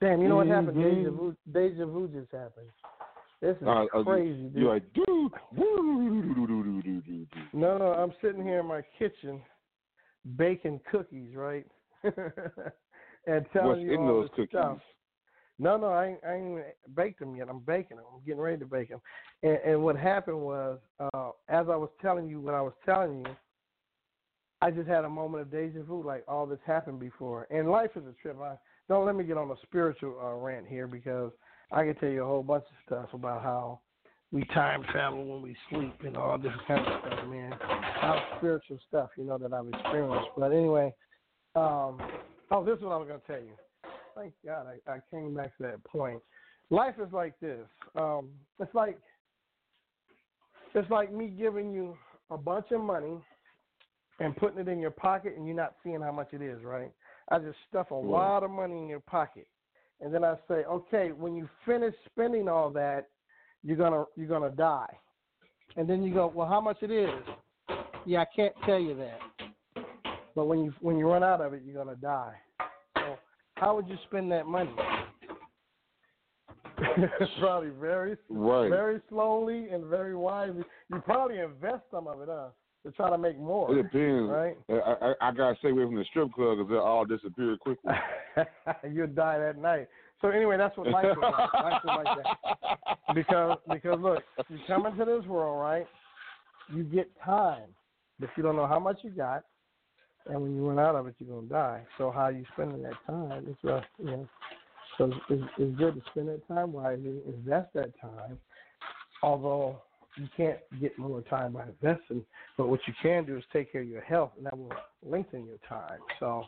[0.00, 0.76] Damn, you know what happened?
[0.76, 0.82] Mhm.
[0.82, 2.68] Deja vu, deja vu just happened.
[3.42, 4.54] This is Uh, uh, crazy, dude.
[4.54, 5.32] You're like, dude.
[7.52, 9.42] No, no, I'm sitting here in my kitchen
[10.36, 11.66] baking cookies, right?
[12.04, 12.14] and
[13.52, 14.48] telling What's you in all those this cookies?
[14.50, 14.78] stuff.
[15.58, 16.64] No, no, I ain't, I ain't even
[16.94, 17.48] baked them yet.
[17.50, 18.06] I'm baking them.
[18.14, 19.00] I'm getting ready to bake them.
[19.42, 23.24] And, and what happened was, uh, as I was telling you, what I was telling
[23.26, 23.36] you,
[24.60, 27.48] I just had a moment of deja vu, like all this happened before.
[27.50, 28.38] And life is a trip.
[28.40, 28.54] I,
[28.88, 31.32] don't let me get on a spiritual uh, rant here because
[31.72, 33.80] I can tell you a whole bunch of stuff about how
[34.30, 37.52] we time travel when we sleep and all this kind of stuff, man.
[37.60, 40.30] How spiritual stuff, you know, that I've experienced.
[40.36, 40.94] But anyway,
[41.54, 41.98] um,
[42.50, 43.52] oh, this is what I was going to tell you.
[44.14, 46.20] Thank God I, I came back to that point.
[46.70, 47.66] Life is like this.
[47.96, 48.28] Um,
[48.60, 48.98] it's like
[50.74, 51.96] it's like me giving you
[52.30, 53.18] a bunch of money
[54.20, 56.90] and putting it in your pocket and you're not seeing how much it is, right?
[57.30, 59.46] I just stuff a lot of money in your pocket.
[60.02, 63.08] And then I say, okay, when you finish spending all that,
[63.62, 64.92] you're gonna you're gonna die.
[65.76, 67.08] And then you go, well, how much it is?
[68.04, 69.18] Yeah, I can't tell you that.
[70.34, 72.34] But when you when you run out of it, you're gonna die.
[72.96, 73.16] So
[73.54, 74.74] how would you spend that money?
[77.38, 78.68] probably very Right.
[78.68, 80.64] very slowly and very wisely.
[80.88, 82.48] You probably invest some of it, huh?
[82.84, 83.70] To try to make more.
[83.72, 84.28] It depends.
[84.28, 84.56] Right?
[84.68, 87.92] I, I, I gotta stay away from the strip club because they'll all disappear quickly.
[88.90, 89.88] You'll die that night.
[90.20, 91.52] So anyway, that's what life is like.
[91.54, 92.58] life is like that.
[93.14, 95.86] Because because look, you come into this world, right?
[96.72, 97.68] You get time,
[98.18, 99.44] but you don't know how much you got,
[100.26, 101.82] and when you run out of it, you're gonna die.
[101.98, 103.44] So how you spending that time?
[103.48, 104.28] It's uh, you know,
[104.96, 108.38] so it's, it's good to spend that time wisely, invest that time.
[109.22, 109.82] Although
[110.16, 112.24] you can't get more time by investing,
[112.56, 114.72] but what you can do is take care of your health, and that will
[115.04, 115.98] lengthen your time.
[116.20, 116.44] So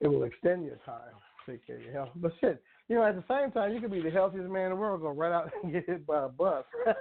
[0.00, 1.14] it will extend your time.
[1.48, 2.10] Take care of your health.
[2.16, 4.70] But shit, you know, at the same time, you could be the healthiest man in
[4.70, 6.64] the world, go right out and get hit by a bus.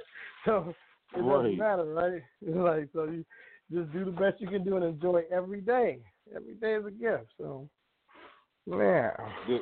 [0.45, 0.73] so
[1.15, 1.43] it Right.
[1.43, 2.21] doesn't matter, right?
[2.41, 3.25] It's like so you
[3.71, 5.99] just do the best you can do and enjoy every day.
[6.35, 7.25] Every day is a gift.
[7.37, 7.69] So
[8.67, 9.11] yeah.
[9.47, 9.59] The-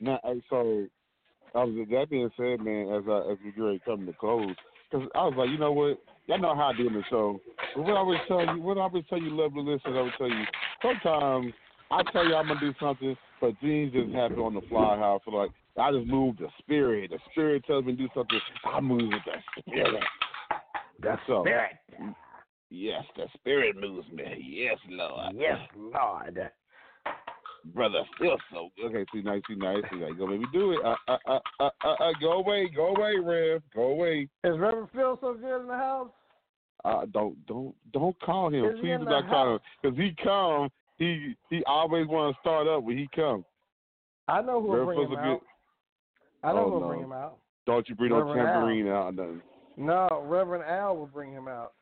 [0.00, 0.18] Now,
[0.50, 0.86] so
[1.54, 4.54] I was, that being said, man, as I, as we to come to close,
[4.90, 5.98] because I was like, you know what?
[6.26, 7.38] Y'all know how I do in the show.
[7.76, 10.12] But what I always tell you, what I always tell you, lovely listeners, I would
[10.18, 10.44] tell you,
[10.82, 11.52] sometimes
[11.90, 14.96] I tell you I'm gonna do something, but things just happen on the fly.
[14.96, 17.10] How I feel like I just move the spirit.
[17.10, 18.40] The spirit tells me to do something.
[18.64, 20.02] I move with the spirit.
[21.02, 21.44] That's all.
[21.44, 21.72] Spirit.
[22.70, 24.42] Yes, the spirit moves me.
[24.42, 25.34] Yes, Lord.
[25.36, 26.50] Yes, Lord.
[27.74, 28.86] brother, feel so good.
[28.86, 30.78] Okay, see, nice, see, nice, see, like, go, baby, do it.
[30.82, 34.26] Uh, uh, uh, uh, uh, uh, go away, go away, Rev, go away.
[34.44, 36.10] Is Reverend feel so good in the house?
[36.84, 38.64] Uh, don't, don't, don't call him.
[38.64, 39.60] Is he Please do the not call him, house?
[39.82, 43.44] because he come, he, he always want to start up when he come.
[44.28, 45.40] I know who will Rev bring him so out.
[46.42, 46.88] I know Oh, who will no.
[46.88, 47.38] bring him out.
[47.66, 48.54] Don't you bring no Reverend Al.
[48.54, 49.42] tambourine out, nothing.
[49.76, 51.72] No, Reverend Al will bring him out.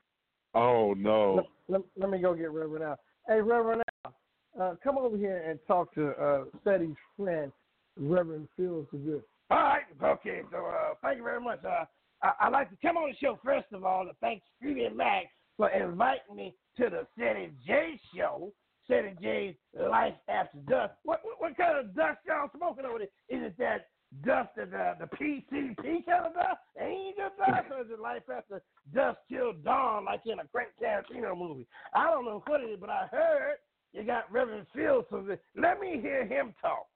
[0.54, 1.34] Oh no.
[1.34, 2.98] Let, let, let me go get Reverend Al.
[3.28, 4.14] Hey, Reverend Al,
[4.60, 7.50] uh, come over here and talk to uh, Ceddy's friend,
[7.98, 9.22] Reverend Phil Seville.
[9.50, 10.40] All right, okay.
[10.50, 11.64] So, uh, thank you very much.
[11.64, 11.84] Uh,
[12.22, 15.24] I, I'd like to come on the show first of all to thank Steven Mack
[15.56, 18.50] for inviting me to the Ceddy J show.
[18.88, 19.54] Ceddy J's
[19.90, 20.92] Life After Dust.
[21.04, 23.08] What, what what kind of dust y'all smoking over there?
[23.28, 23.88] Is it that
[24.24, 26.60] dust of the the PCP kind of dust?
[26.80, 28.62] Angel dust, or is it Life After
[28.94, 31.66] Dust Till Dawn, like in a Quentin Tarantino movie?
[31.94, 33.56] I don't know what it is, but I heard
[33.92, 35.04] you got Reverend Phil.
[35.10, 35.24] So
[35.56, 36.86] let me hear him talk.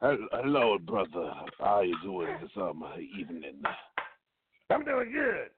[0.00, 1.32] Hello, brother.
[1.58, 2.84] How you doing this um
[3.18, 3.62] evening?
[4.70, 5.50] I'm doing good.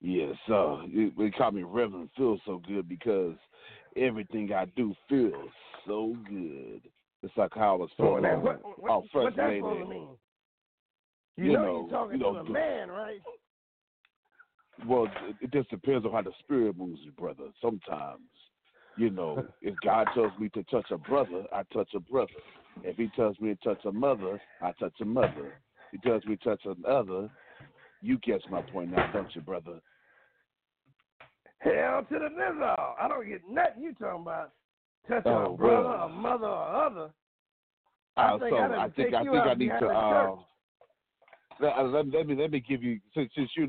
[0.00, 3.36] Yes, uh, it- they call me Reverend Phil so good because
[3.96, 5.50] everything I do feels
[5.86, 6.82] so good.
[7.22, 9.58] It's like how I was feeling on what, what, what's first that lady.
[9.60, 10.08] supposed to mean?
[11.36, 13.20] You, You know, know, you're talking you to a man, right?
[14.86, 17.50] Well, it- it just depends on how the spirit moves you, brother.
[17.60, 18.28] Sometimes,
[18.96, 22.32] you know, if God tells me to touch a brother, I touch a brother.
[22.82, 25.46] If He tells me to touch a mother, I touch a mother.
[25.92, 27.30] If He tells me to touch another,
[28.02, 29.80] you catch my point now, don't you, brother?
[31.64, 32.94] Hell to the nizzle.
[33.00, 34.52] I don't get nothing you talking about.
[35.08, 36.02] Touching Oh, a brother, well.
[36.02, 37.10] a mother, or other.
[38.16, 39.86] I Uh, think so I I think I think I need to.
[41.60, 43.66] let, uh, let, let me let me give you since since you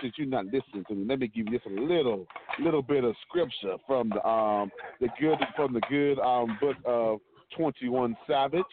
[0.00, 1.04] since you're not listening to me.
[1.06, 2.26] Let me give you just a little
[2.58, 4.70] little bit of scripture from the um
[5.00, 7.20] the good from the good um book of
[7.56, 8.64] Twenty One Savage.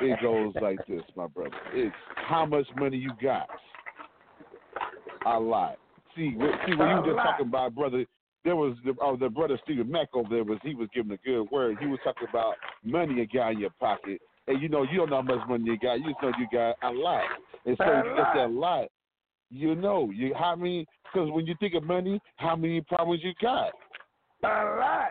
[0.00, 1.56] It goes like this, my brother.
[1.72, 3.48] It's how much money you got.
[5.26, 5.78] A lot.
[6.16, 8.06] See, see, when you were just talking about brother,
[8.44, 11.16] there was the, oh, the brother Stephen Mack over there was he was giving a
[11.18, 11.76] good word.
[11.78, 15.10] He was talking about money you got in your pocket, and you know you don't
[15.10, 15.94] know how much money you got.
[16.00, 17.24] You just know you got a lot,
[17.66, 18.88] and so A you get that lot.
[19.50, 20.86] You know you how many?
[21.04, 23.72] Because when you think of money, how many problems you got?
[24.42, 25.10] A lot.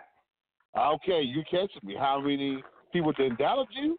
[0.77, 1.95] Okay, you catching me?
[1.97, 3.97] How many people done doubted you?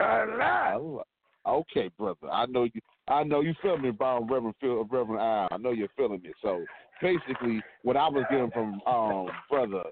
[0.00, 1.06] A lot.
[1.46, 2.28] Okay, brother.
[2.30, 2.80] I know you.
[3.08, 5.48] I know you feel me, about Reverend Phil, Reverend Al.
[5.50, 6.32] I know you're feeling me.
[6.42, 6.64] So
[7.02, 9.82] basically, what I was getting from um brother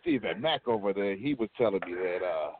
[0.00, 2.52] Stephen Mack over there, he was telling me that uh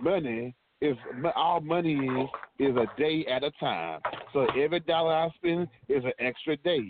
[0.00, 0.96] money is
[1.36, 2.28] all money
[2.58, 4.00] is is a day at a time.
[4.32, 6.84] So every dollar I spend is an extra day.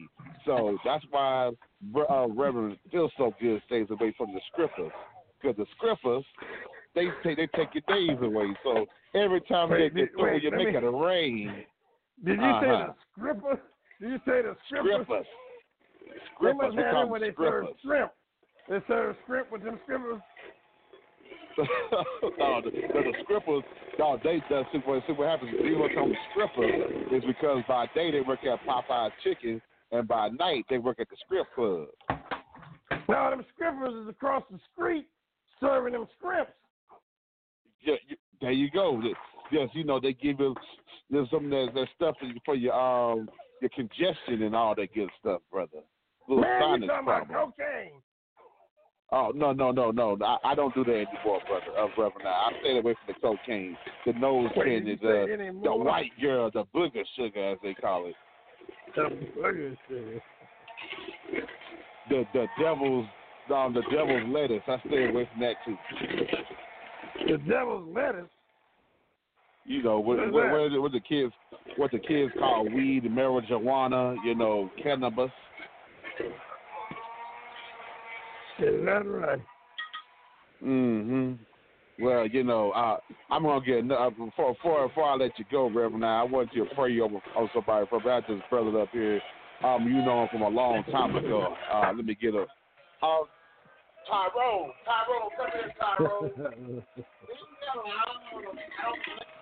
[0.47, 1.51] So that's why
[2.09, 4.93] uh, Reverend Phil so good stays away from the scrippers
[5.41, 6.25] because the scrippers
[6.95, 8.57] they take they take your days away.
[8.65, 11.65] So every time Wait, they through, wait, you make me- it a rain.
[12.25, 12.87] Did you say Uh-huh.
[12.87, 13.61] the scripper?
[14.01, 15.05] Did you say the scripper?
[15.05, 15.27] Scrippers.
[16.07, 16.57] They Scrippers.
[16.57, 17.81] must We it them they serve scrippers.
[17.83, 18.13] shrimp.
[18.69, 20.21] They serve shrimp with them scrippers.
[22.39, 23.63] no, the, the, scrippers,
[23.99, 25.51] no, they see what, see what happens.
[25.57, 29.61] The reason them scrippers is because by day they work at Popeye's Chicken,
[29.91, 31.89] and by night they work at the Script Club.
[33.09, 35.07] No, them scrippers is across the street
[35.61, 36.53] serving them shrimps.
[37.83, 39.03] Yeah, you, there you go.
[39.53, 40.55] Yes, you know they give you
[41.11, 43.29] there's some that that stuff for, your um
[43.61, 45.81] your congestion and all that good stuff, brother.
[46.29, 48.01] Little Man, you talking about cocaine.
[49.13, 50.17] Oh no no no no!
[50.25, 51.77] I, I don't do that anymore, brother.
[51.77, 53.77] Uh, brother, now I stayed away from the cocaine.
[54.07, 58.15] The nose candy, you the the white girl, the booger sugar, as they call it.
[62.09, 63.07] The the devil's
[63.53, 64.63] um the devil's lettuce.
[64.69, 65.77] I stay away from that too.
[67.27, 68.31] The devil's lettuce.
[69.65, 71.33] You know what What what, what, the kids
[71.77, 74.17] what the kids call weed, marijuana.
[74.25, 75.31] You know cannabis.
[78.59, 79.41] Is that right?
[80.63, 81.33] Mm-hmm.
[82.05, 82.97] Well, you know, uh,
[83.31, 86.01] I'm gonna get uh, before before before I let you go, Reverend.
[86.01, 87.87] Now, I want you to pray over over somebody.
[87.89, 89.21] For I just brother up here.
[89.63, 91.55] Um, you know him from a long time ago.
[91.73, 92.47] Uh, let me get a.
[93.03, 93.25] Um,
[94.09, 96.83] Tyrone, Tyrone, come here, Tyrone.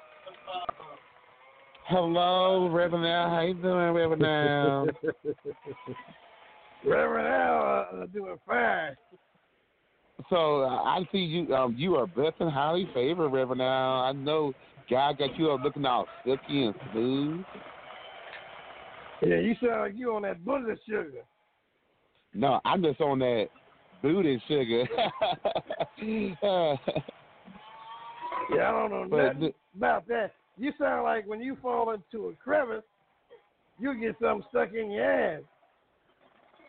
[1.84, 3.30] Hello, Reverend Al.
[3.30, 4.88] How you doing, Reverend Al?
[6.84, 8.94] Reverend Al uh, doing fine.
[10.28, 11.54] So uh, I see you.
[11.54, 14.02] Um, you are blessed and highly favored, Reverend Al.
[14.02, 14.52] I know
[14.90, 17.44] God got you up looking all silky and smooth.
[19.22, 21.24] Yeah, you sound like you on that bullet sugar.
[22.34, 23.48] No, I'm just on that
[24.02, 24.86] booty sugar.
[28.50, 30.32] Yeah, I don't know But nothing about that.
[30.58, 32.82] You sound like when you fall into a crevice,
[33.78, 35.42] you get something stuck in your ass.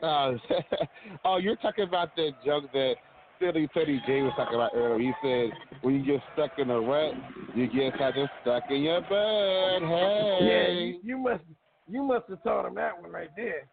[0.04, 0.34] uh,
[1.26, 2.96] oh, you're talking about that joke that
[3.40, 5.00] Philly Teddy J was talking about earlier.
[5.00, 5.50] He said,
[5.82, 7.16] when you get stuck in a rut,
[7.56, 9.10] you get kind of stuck in your butt.
[9.10, 11.00] Yeah, Hey.
[11.04, 11.44] you, you must
[11.88, 13.68] you must have taught him that one right there.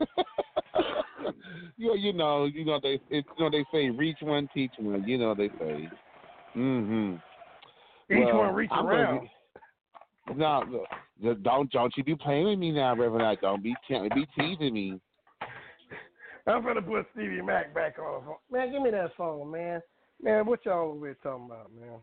[1.76, 5.06] you, you know, you know they, it, you know they say reach one, teach one.
[5.06, 5.88] You know they say.
[6.56, 7.16] Mm-hmm.
[8.10, 9.28] Each Well, one reach I'm around.
[10.28, 10.86] get- No,
[11.20, 13.26] no, don't don't you be playing with me now, Reverend.
[13.26, 15.00] I don't be can't be teasing me.
[16.46, 18.36] I'm gonna put Stevie Mack back on the phone.
[18.50, 19.80] Man, give me that phone, man.
[20.22, 21.98] Man, what y'all over here talking about, man?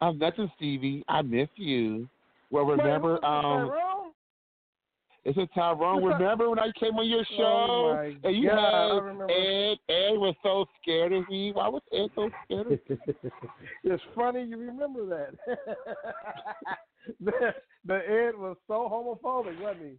[0.00, 1.04] I'm nothing, Stevie.
[1.08, 2.08] I miss you.
[2.50, 3.70] Well, remember, Wait, um,
[5.24, 6.02] It's a Tyrone.
[6.02, 9.30] Remember when I came on your show Oh, and you God, had.
[9.30, 9.76] Ed?
[9.92, 11.52] Ed was so scared of me.
[11.52, 12.98] Why was Ed so scared of me?
[13.84, 15.34] it's funny you remember that.
[17.20, 17.32] the,
[17.84, 19.98] the Ed was so homophobic, wasn't he?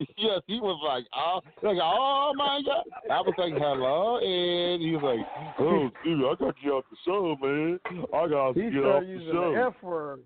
[0.16, 2.84] yes, he was like, oh, like, oh my God.
[3.10, 4.78] I was like, hello, Ed.
[4.80, 5.26] He was like,
[5.58, 7.80] oh, dude, I got you off the show, man.
[8.14, 9.52] I got He to get off the started the using show.
[9.52, 10.20] the F word.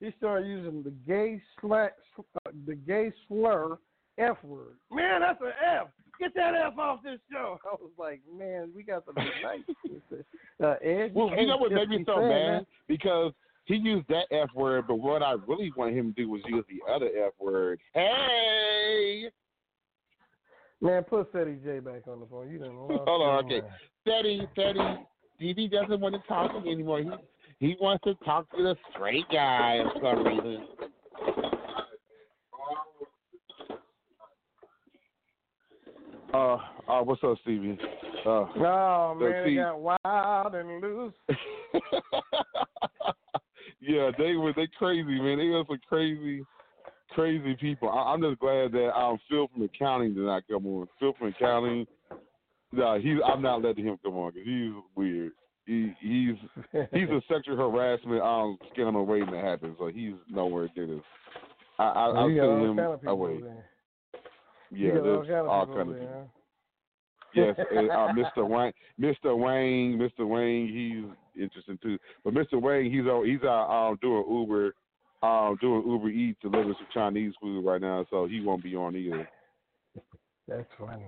[0.00, 3.78] He started using the gay sla- uh, the gay slur
[4.18, 4.76] F word.
[4.90, 5.88] Man, that's an F.
[6.18, 7.58] Get that F off this show.
[7.64, 10.10] I was like, man, we got to be nice.
[10.62, 12.66] uh, Ed, Well, you know what made me so saying mad?
[12.88, 13.32] Because
[13.66, 16.64] he used that F word, but what I really wanted him to do was use
[16.68, 17.78] the other F word.
[17.94, 19.30] Hey!
[20.80, 22.50] Man, put Ceddy J back on the phone.
[22.50, 23.60] You didn't Hold on, okay.
[24.02, 24.80] Steady, steady.
[25.40, 27.00] DB doesn't want to talk to me anymore.
[27.00, 27.10] He
[27.60, 30.66] he wants to talk to the straight guy for some reason.
[36.32, 36.56] Uh,
[36.88, 37.78] uh, what's up, Stevie?
[38.26, 41.12] Uh, Oh man, see- it got wild and loose.
[43.80, 45.38] yeah, they were they crazy, man.
[45.38, 46.42] They were some crazy,
[47.10, 47.90] crazy people.
[47.90, 50.86] I, I'm just glad that um Phil from accounting did not come on.
[50.98, 51.86] Phil from accounting,
[52.72, 55.32] no, he's I'm not letting him come on because he's weird.
[55.66, 56.36] He he's
[56.92, 61.00] he's a sexual harassment um scandal waiting to happen, so he's nowhere near this.
[61.78, 63.40] I, I you send him kind of away.
[64.72, 65.94] Yeah, all there's all kind of people.
[65.94, 66.26] there.
[67.34, 68.48] Yes, and, uh, Mr.
[68.48, 69.38] Wayne, Mr.
[69.38, 70.26] Wayne, Mr.
[70.28, 71.98] Wayne, he's interesting too.
[72.24, 72.60] But Mr.
[72.60, 74.74] Wayne, he's out he's out um, doing Uber,
[75.22, 78.96] um, doing Uber Eats, delivering some Chinese food right now, so he won't be on
[78.96, 79.28] either.
[80.48, 81.06] That's funny.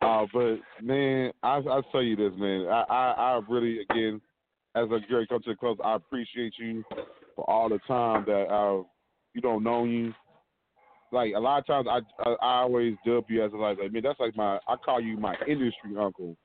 [0.00, 2.66] Uh, but man, I I tell you this, man.
[2.68, 4.20] I I, I really again,
[4.74, 6.84] as a great the close, I appreciate you
[7.36, 8.84] for all the time that I've
[9.34, 10.12] you don't know you.
[11.12, 13.92] Like a lot of times, I I, I always dub you as a, like, like
[13.92, 16.36] man, that's like my I call you my industry uncle,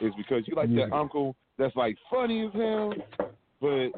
[0.00, 2.94] is because you like that uncle that's like funny as hell,
[3.60, 3.90] but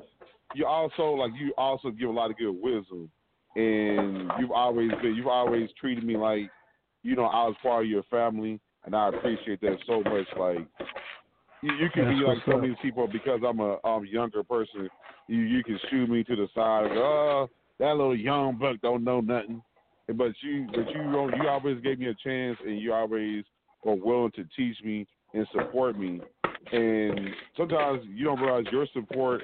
[0.55, 3.11] you also like you also give a lot of good wisdom,
[3.55, 6.51] and you've always been you've always treated me like
[7.03, 10.27] you know I was part of your family, and I appreciate that so much.
[10.39, 10.67] Like
[11.63, 12.63] you, you can That's be like what's some up.
[12.63, 14.89] of these people because I'm a um younger person.
[15.29, 16.89] You you can shoot me to the side.
[16.95, 19.63] go, Oh, that little young buck don't know nothing.
[20.09, 23.45] But you but you you always gave me a chance, and you always
[23.85, 26.21] were willing to teach me and support me.
[26.73, 29.43] And sometimes you don't realize your support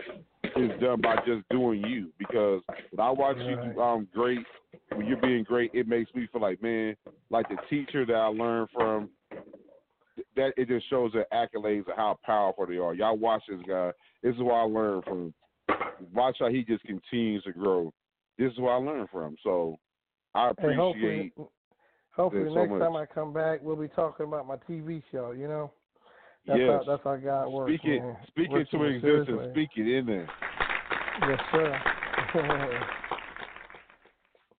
[0.56, 2.10] is done by just doing you.
[2.18, 4.38] Because when I watch you do, um great,
[4.94, 6.94] when you're being great, it makes me feel like man,
[7.30, 9.08] like the teacher that I learned from.
[10.36, 12.94] That it just shows the accolades of how powerful they are.
[12.94, 13.92] Y'all watch this guy.
[14.22, 15.34] This is what I learned from.
[16.12, 17.92] Watch how he just continues to grow.
[18.38, 19.36] This is what I learned from.
[19.42, 19.78] So
[20.34, 21.32] I hopefully, appreciate.
[22.10, 25.32] hopefully it so next time I come back, we'll be talking about my TV show.
[25.32, 25.72] You know,
[26.46, 26.68] that's Yes.
[26.68, 27.72] how that's how God works.
[27.72, 28.16] Speak it, man.
[28.28, 29.38] speak it to in a serious existence.
[29.38, 29.50] way.
[29.52, 30.28] Speak it in there.
[31.20, 32.88] Yes, sir.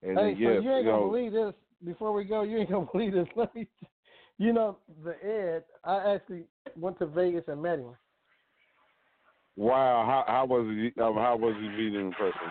[0.03, 1.53] And hey, then, so you ain't you gonna believe this.
[1.83, 3.27] Before we go, you ain't gonna believe this.
[3.35, 3.67] Let me,
[4.37, 5.63] you know, the Ed.
[5.83, 6.43] I actually
[6.79, 7.95] went to Vegas and met him.
[9.55, 10.87] wow, how how was he?
[11.01, 12.41] Um, how was he meeting in person?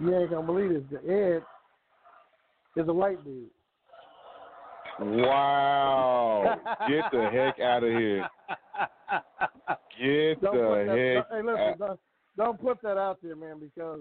[0.00, 0.82] You ain't gonna believe this.
[1.02, 3.50] The Ed is a white dude.
[5.00, 6.56] Wow,
[6.88, 8.28] get the heck out of here!
[9.98, 11.30] Get Don't the put that, heck!
[11.30, 12.00] hey, listen, out- don't,
[12.36, 14.00] don't put that out there, man, because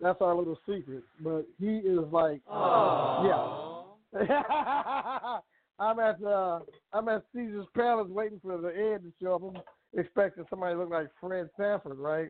[0.00, 1.02] that's our little secret.
[1.22, 3.76] But he is like, yeah.
[5.80, 6.60] I'm at uh,
[6.92, 9.42] I'm at Caesar's Palace waiting for the Ed to show up.
[9.42, 9.62] I'm
[9.98, 12.28] expecting somebody to look like Fred Sanford, right?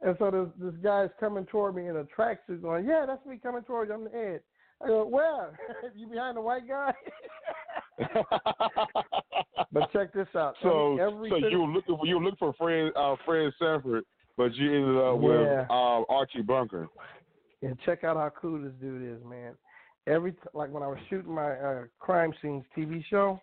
[0.00, 3.38] And so this this guy's coming toward me in a tracksuit, going, "Yeah, that's me
[3.42, 3.94] coming toward you.
[3.94, 4.40] I'm the Ed."
[4.82, 5.58] I go, "Where?
[5.96, 6.92] you behind the white guy?"
[9.72, 10.54] but check this out.
[10.62, 13.52] so, Every so city- you were looking for you were looking for Fred uh, Fred
[13.58, 14.04] Sanford,
[14.36, 15.66] but you ended up with Yeah.
[15.70, 16.88] um, Archie Bunker.
[17.60, 19.54] And check out how cool this dude is, man.
[20.08, 23.40] Every t- like when I was shooting my uh, crime scenes TV show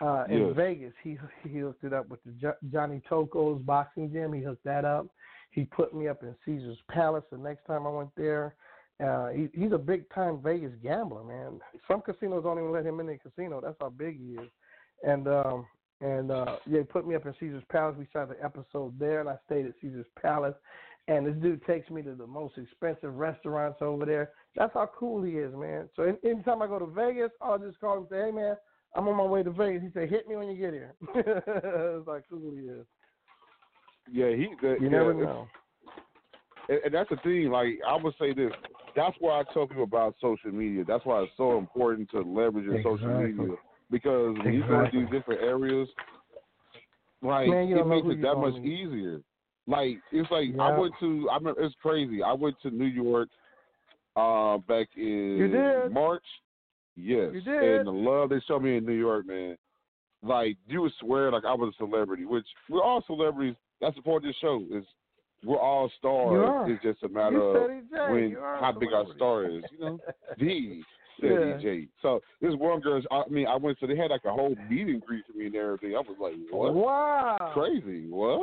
[0.00, 0.56] uh, in Yes.
[0.56, 4.32] Vegas, he he hooked it up with the jo- Johnny Tocco's boxing gym.
[4.32, 5.06] He hooked that up.
[5.50, 8.56] He put me up in Caesar's Palace the next time I went there.
[9.04, 11.60] Uh, he, he's a big time Vegas gambler, man.
[11.88, 13.60] Some casinos don't even let him in the casino.
[13.60, 14.50] That's how big he is.
[15.02, 15.66] And um,
[16.00, 17.96] and uh, yeah, he put me up in Caesar's Palace.
[17.98, 20.54] We shot the episode there, and I stayed at Caesar's Palace.
[21.06, 24.30] And this dude takes me to the most expensive restaurants over there.
[24.56, 25.88] That's how cool he is, man.
[25.96, 28.56] So anytime I go to Vegas, I'll just call him and say, "Hey, man,
[28.94, 32.06] I'm on my way to Vegas." He say, "Hit me when you get here." That's
[32.06, 32.86] how cool he is.
[34.10, 34.48] Yeah, he.
[34.62, 35.48] The, You yeah, never know.
[36.68, 37.50] and, and that's the thing.
[37.50, 38.52] Like I would say this.
[38.96, 40.84] That's why I tell people about social media.
[40.86, 43.56] That's why it's so important to leverage your social media
[43.90, 45.88] because when you go to these different areas,
[47.22, 49.20] like Man, it makes it that much gonna easier.
[49.66, 51.28] Like it's like I went to.
[51.30, 52.22] I remember it's crazy.
[52.22, 53.28] I went to New York,
[54.16, 55.90] uh, back in?
[55.92, 56.22] March.
[56.96, 57.78] Yes, You did?
[57.78, 59.56] and the love they showed me in New York, man.
[60.22, 63.56] Like you would swear like I was a celebrity, which we're all celebrities.
[63.80, 64.84] That's the point of this show is
[65.44, 66.70] we're all stars.
[66.70, 69.64] It's just a matter You of when you are a how big our star is,
[69.72, 70.00] you know.
[70.38, 70.82] the
[71.20, 71.36] said Yeah.
[71.58, 71.88] DJ.
[72.00, 74.86] So this one girl, I mean, I went to they had like a whole meet
[74.88, 75.94] and greet for me and everything.
[75.96, 76.74] I was like, what?
[76.74, 77.50] Wow.
[77.54, 78.06] Crazy.
[78.08, 78.40] What?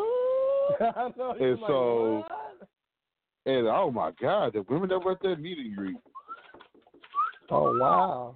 [1.17, 2.67] Know, And like, so- what?
[3.45, 5.97] And oh my God, the women that were at that meet and greet.
[7.49, 8.35] Oh wow.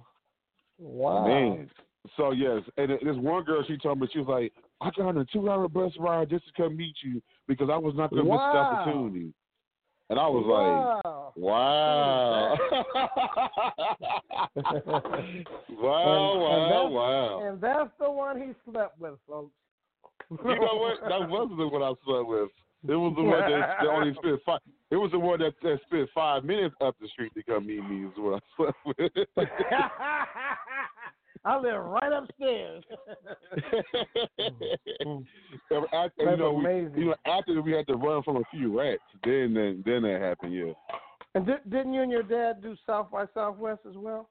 [0.78, 1.26] Wow.
[1.26, 1.70] Man.
[2.16, 5.18] So yes, and this one girl, she told me she was like, I got on
[5.18, 8.30] a two-hour bus ride just to come meet you because I was not going to
[8.30, 8.80] miss the Wow.
[8.80, 9.32] opportunity.
[10.08, 11.32] And I was wow.
[11.34, 12.56] like, wow, wow,
[14.56, 15.46] And-
[15.82, 17.48] wow, and wow.
[17.48, 19.50] And that's the one he slept with, folks.
[20.30, 21.00] You know what?
[21.08, 22.50] That wasn't the one I slept with.
[22.88, 24.60] It was the one that, that only spent five.
[24.90, 27.82] It was the one that, that spent five minutes up the street to come meet
[27.88, 28.06] me.
[28.06, 29.10] Is what I slept with.
[31.44, 32.82] I live right upstairs.
[35.92, 36.94] after, you know, we, amazing.
[36.96, 40.20] you know, after we had to run from a few rats, then then, then that
[40.20, 40.52] happened.
[40.54, 40.72] Yeah.
[41.36, 44.28] and did, didn't you and your dad do South by Southwest as well?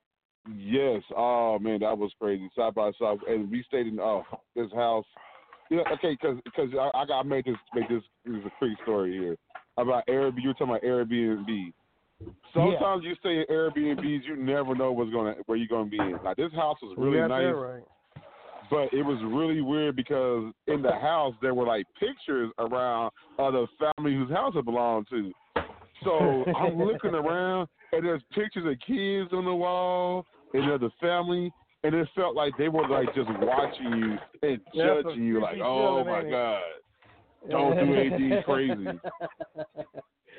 [0.53, 1.03] Yes.
[1.15, 2.49] Oh man, that was crazy.
[2.55, 4.21] Side by side, and we stayed in uh,
[4.55, 5.05] this house
[5.69, 8.51] Yeah, okay, because because I, I got to make this make this this is a
[8.59, 9.35] quick story here
[9.77, 10.41] about Airbnb.
[10.41, 11.73] You were talking about Airbnb.
[12.53, 16.17] Sometimes you stay in Airbnbs, you never know what's gonna where you're gonna be in.
[16.23, 17.83] Like this house was really yeah, nice, right.
[18.69, 23.53] but it was really weird because in the house there were like pictures around of
[23.53, 25.31] the family whose house it belonged to.
[26.03, 30.91] So I'm looking around and there's pictures of kids on the wall and there's the
[31.01, 31.51] family
[31.85, 34.17] and it felt like they were like just watching you
[34.47, 36.31] and Yeah, judging you like, oh my it?
[36.31, 36.61] god,
[37.49, 38.99] don't do anything crazy.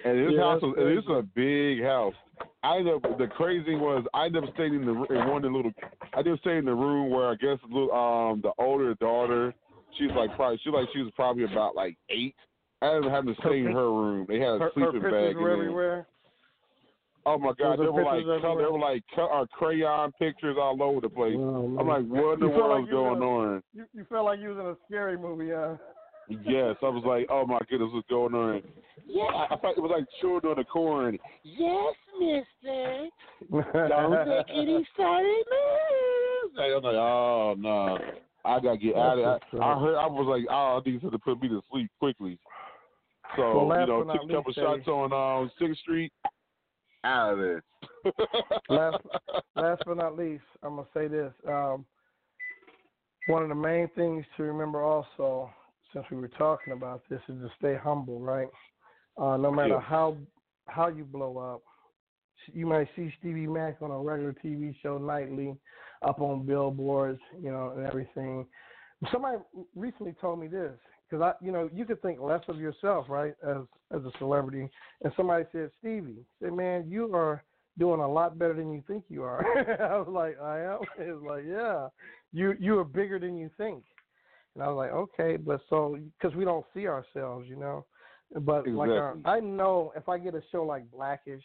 [0.05, 2.15] And this Yeah, house was and was a big house.
[2.63, 5.51] I ended up the crazy was I ended up staying in the in one of
[5.51, 5.73] the little
[6.15, 9.53] I did stay in the room where I guess the little, um the older daughter
[9.99, 12.37] she's like probably she like she was probably about like eight.
[12.83, 14.27] I ended up having to stay in her room.
[14.29, 15.55] They had a Her, her sleeping pictures bag in were there.
[15.55, 16.07] everywhere.
[17.29, 21.09] Oh my god, there were like there were like uh, crayon pictures all over the
[21.09, 21.35] place.
[21.37, 23.63] Oh, I'm like, what in the like world's was going on?
[23.75, 25.75] You, you felt like you was in a scary movie, huh?
[26.29, 28.63] Yes, I was like, oh my goodness, what's going on?
[29.09, 31.19] Yeah, I thought it was like children on the corn.
[31.43, 33.09] Yes, Mister.
[33.89, 36.55] Don't make any silly moves.
[36.59, 37.99] I was like, oh no,
[38.45, 39.41] I gotta get out of.
[39.61, 42.39] I, I heard, I was like, oh, these have to put me to sleep quickly.
[43.37, 46.13] So Well, you know, took a couple least, shots on um, Sixth Street.
[47.07, 47.63] Out of there.
[48.69, 49.05] last,
[49.55, 51.33] last but not least, I'm gonna say this.
[51.47, 51.85] Um,
[53.29, 55.49] one of the main things to remember also,
[55.93, 58.49] since we were talking about this, is to stay humble, right?
[59.17, 59.81] Uh, no matter Yeah.
[59.81, 60.17] how
[60.67, 61.63] how you blow up,
[62.53, 65.57] you might see Stevie Mack on a regular TV show nightly,
[66.03, 68.45] up on billboards, you know, and everything.
[69.13, 69.39] Somebody
[69.77, 70.77] recently told me this
[71.09, 73.59] because I, you know, you could think less of yourself, right, as
[73.93, 74.69] as a celebrity.
[75.03, 77.45] And somebody said, Stevie, said, man, you are
[77.79, 79.45] doing a lot better than you think you are.
[79.81, 80.79] I was like, I am.
[80.99, 81.89] It's like, yeah,
[82.33, 83.85] you you are bigger than you think.
[84.55, 87.85] And I was like, okay, but so because we don't see ourselves, you know.
[88.41, 89.23] But like, uh, Exactly.
[89.27, 91.45] I know if I get a show like Blackish,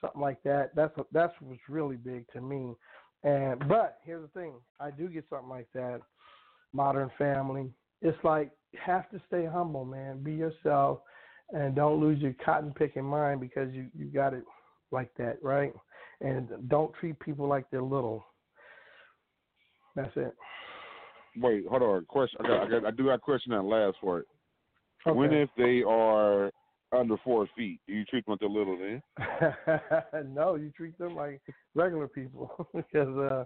[0.00, 2.74] something like that, that's that's what's really big to me.
[3.22, 6.00] And but here's the thing, I do get something like that.
[6.74, 7.70] Modern Family.
[8.02, 8.50] It's like
[8.84, 10.22] have to stay humble, man.
[10.22, 11.00] Be yourself,
[11.52, 14.44] and don't lose your cotton picking mind because you you got it
[14.90, 15.72] like that, right?
[16.20, 18.24] And don't treat people like they're little.
[19.96, 20.34] That's it.
[21.36, 22.04] Wait, hold on.
[22.06, 22.40] Question.
[22.44, 24.26] I got, I got, I do have a question on the last part.
[25.04, 26.50] When if they are
[26.96, 29.02] under four feet, do you treat them like they're little then?
[30.34, 31.42] no, you treat them like
[31.74, 33.44] regular people because uh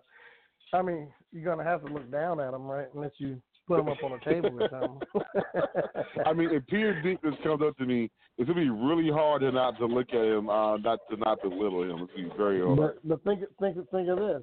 [0.72, 2.86] I mean you're gonna have to look down at them, right?
[2.94, 6.22] Unless you put them up on a table or something.
[6.26, 9.52] I mean, if Peter Dinklage comes up to me, it's gonna be really hard to
[9.52, 12.02] not to look at him, uh, not to not belittle him.
[12.02, 12.78] It's gonna be very hard.
[12.78, 14.42] but but think think think of this: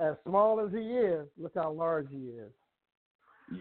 [0.00, 2.50] as small as he is, look how large he is.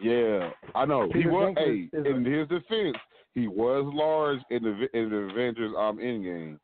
[0.02, 1.08] Yeah, I know.
[1.08, 1.54] He Peter was.
[1.58, 2.98] Hey, Dinklage is a- in his defense,
[3.36, 6.58] he was large in the in the Avengers um Endgame.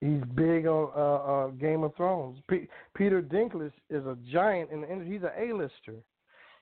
[0.00, 2.38] He's big on uh, uh, Game of Thrones.
[2.48, 5.12] P- Peter Dinklage is a giant in the industry.
[5.12, 6.02] He's an A-lister.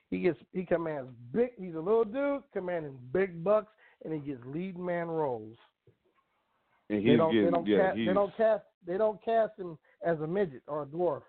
[0.09, 1.49] He gets he commands big.
[1.59, 3.71] He's a little dude commanding big bucks,
[4.03, 5.55] and he gets lead man roles.
[6.89, 9.59] And they don't getting they don't yeah, cast he's they don't cast they don't cast
[9.59, 11.21] him as a midget or a dwarf,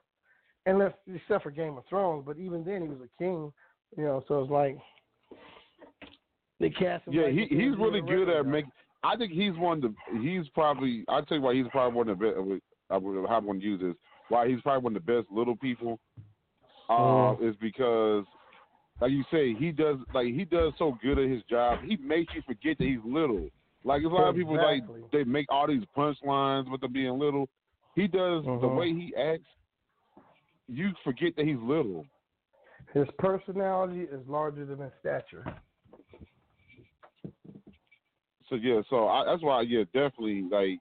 [0.66, 2.24] unless except for Game of Thrones.
[2.26, 3.52] But even then, he was a king.
[3.96, 4.78] You know, so it's like
[6.58, 7.14] they cast him.
[7.14, 7.22] yeah.
[7.24, 8.70] like He he's really good at making.
[9.02, 10.20] I think he's one of the.
[10.20, 11.04] He's probably.
[11.08, 12.62] I'll tell you why he's probably one of the best.
[12.90, 13.94] I would have one use this.
[14.28, 15.98] Why he's probably one of the best little people.
[16.88, 16.92] Uh,
[17.38, 17.48] Mm.
[17.50, 18.24] is because,
[19.00, 21.80] like you say, he does like he does so good at his job.
[21.82, 23.48] He makes you forget that he's little.
[23.82, 27.48] Like a lot of people like they make all these punchlines with them being little.
[27.94, 28.76] He does the Mhm.
[28.76, 29.48] way he acts.
[30.68, 32.06] You forget that he's little.
[32.92, 35.44] His personality is larger than his stature.
[38.48, 40.80] So yeah, so I, that's why yeah, definitely like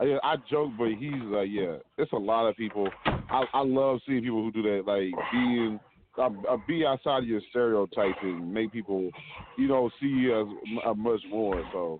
[0.00, 2.88] I, I joke, but he's like yeah, it's a lot of people.
[3.04, 5.80] I I love seeing people who do that, like being
[6.18, 9.10] uh, uh, be outside of your stereotypes and make people,
[9.56, 10.46] you know, see you as
[10.86, 11.62] uh, much more.
[11.72, 11.98] So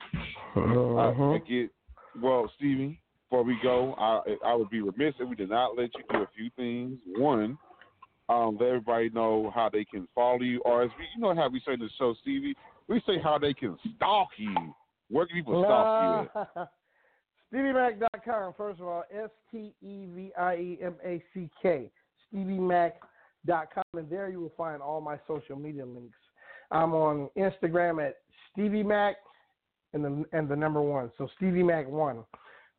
[0.57, 1.71] I, I get
[2.21, 3.01] well, Stevie.
[3.31, 6.23] Before we go, I I would be remiss if we did not let you do
[6.23, 6.99] a few things.
[7.19, 7.59] One,
[8.29, 11.49] um, let everybody know how they can follow you, or as we, you know how
[11.49, 12.55] we say in the show, Stevie,
[12.89, 14.55] we say how they can stalk you.
[15.11, 16.69] Where can people stalk you at?
[17.55, 18.55] StevieMack.com.
[18.57, 21.91] First of all, S T E V I E M A C K.
[22.33, 23.09] StevieMack.com.
[23.47, 26.19] Dot com, and there you will find all my social media links.
[26.71, 28.17] I'm on Instagram at
[28.53, 29.17] Stevie Mack
[29.95, 31.11] and the, and the number one.
[31.17, 32.25] So Stevie Mack one.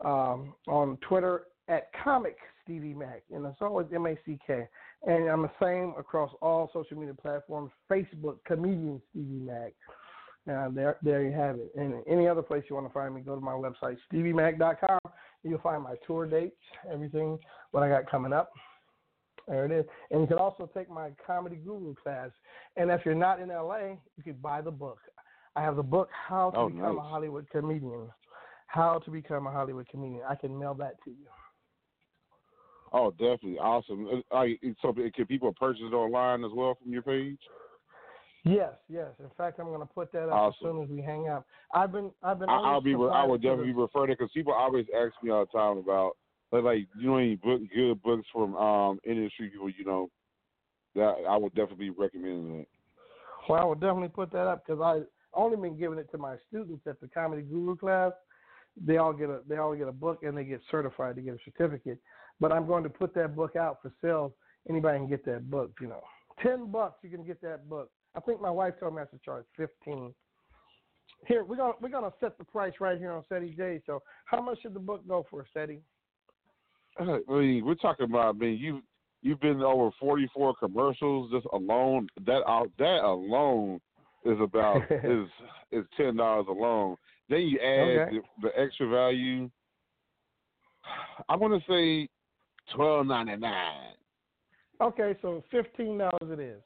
[0.05, 3.23] Um, on Twitter at Comic Stevie Mack.
[3.33, 4.65] And it's always M A C K.
[5.05, 7.71] And I'm the same across all social media platforms.
[7.91, 9.73] Facebook, comedian Stevie Mack.
[10.45, 11.71] Now there, there you have it.
[11.75, 14.99] And any other place you want to find me, go to my website, StevieMack.com.
[15.43, 16.55] You'll find my tour dates,
[16.91, 17.37] everything,
[17.71, 18.51] what I got coming up.
[19.49, 19.85] There it is.
[20.11, 22.29] And you can also take my comedy guru class.
[22.77, 24.99] And if you're not in LA, you can buy the book.
[25.55, 27.05] I have the book How to Oh, Become nice.
[27.05, 28.09] a Hollywood Comedian.
[28.67, 30.21] How to Become a Hollywood Comedian.
[30.29, 31.25] I can mail that to you.
[32.93, 34.07] Oh, definitely awesome.
[34.07, 37.39] Uh, are you- So can people purchase it online as well from your page?
[38.43, 39.09] Yes, yes.
[39.19, 40.67] In fact, I'm going to put that up Awesome.
[40.67, 41.45] as soon as we hang up.
[41.73, 42.49] I've been, I've been.
[42.49, 42.91] I, I'll be.
[42.91, 45.51] I supplied would to the- definitely refer to because people always ask me all the
[45.57, 46.15] time about
[46.51, 50.09] like, like you know any book, good books from um industry people you know
[50.95, 52.65] that I would definitely recommend that.
[53.47, 55.01] Well, I would definitely put that up because I
[55.33, 58.11] only been giving it to my students at the comedy guru class.
[58.85, 61.35] They all get a they all get a book and they get certified to get
[61.35, 61.99] a certificate.
[62.39, 64.33] But I'm going to put that book out for sale.
[64.69, 65.71] Anybody can get that book.
[65.81, 66.01] You know,
[66.41, 67.89] ten bucks you can get that book.
[68.15, 70.13] I think my wife told me I should charge fifteen.
[71.27, 73.81] Here we're gonna we're gonna set the price right here on Ceddy J.
[73.85, 75.79] So how much should the book go for, Ceddy?
[76.97, 78.35] I mean, we're talking about.
[78.35, 78.81] I mean, you
[79.21, 82.07] you've been over forty four commercials just alone.
[82.25, 83.79] That out that alone
[84.25, 85.27] is about is
[85.71, 86.97] is ten dollars alone.
[87.29, 88.17] Then you add Okay.
[88.41, 89.49] the, the extra value.
[91.27, 92.09] I want to say
[92.75, 93.93] twelve ninety nine.
[94.81, 96.61] Okay, so fifteen dollars it is.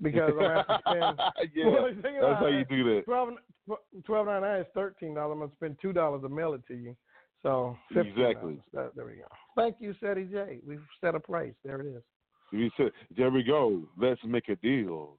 [0.00, 1.20] Because I'm have to spend
[1.54, 3.04] yeah, Well, that's how you do that.
[3.04, 3.30] Twelve
[4.04, 5.32] twelve ninety nine is thirteen dollars.
[5.34, 6.96] I'm gonna spend two dollars to mail it to you.
[7.42, 8.06] So $15.
[8.06, 8.62] Exactly.
[8.72, 9.26] That- there we go.
[9.56, 10.60] Thank you, Ceddy J.
[10.66, 11.54] We've set a price.
[11.64, 12.02] There it is.
[12.52, 13.82] You said, there we go.
[13.98, 15.16] Let's make a deal.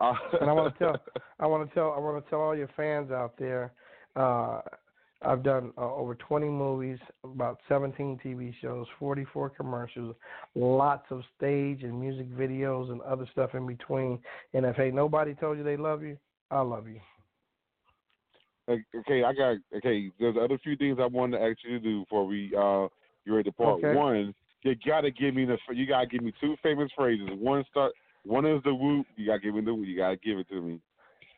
[0.00, 0.96] Uh, And I want to tell,
[1.40, 3.72] I want to tell, I want to tell all your fans out there.
[4.16, 4.60] Uh,
[5.22, 10.14] I've done uh, over 20 movies, about 17 TV shows, 44 commercials,
[10.54, 14.20] lots of stage and music videos and other stuff in between.
[14.54, 16.16] And if hey nobody told you they love you,
[16.52, 17.00] I love you.
[18.68, 20.10] Okay, I got okay.
[20.20, 22.88] There's other few things I wanted to ask you to do before we uh
[23.24, 23.82] get ready to part.
[23.84, 23.94] Okay.
[23.94, 27.28] One, you gotta give me the you gotta give me two famous phrases.
[27.38, 27.92] One start.
[28.24, 29.06] One is the whoop.
[29.16, 29.72] You gotta give me the.
[29.72, 30.80] You gotta give it to me.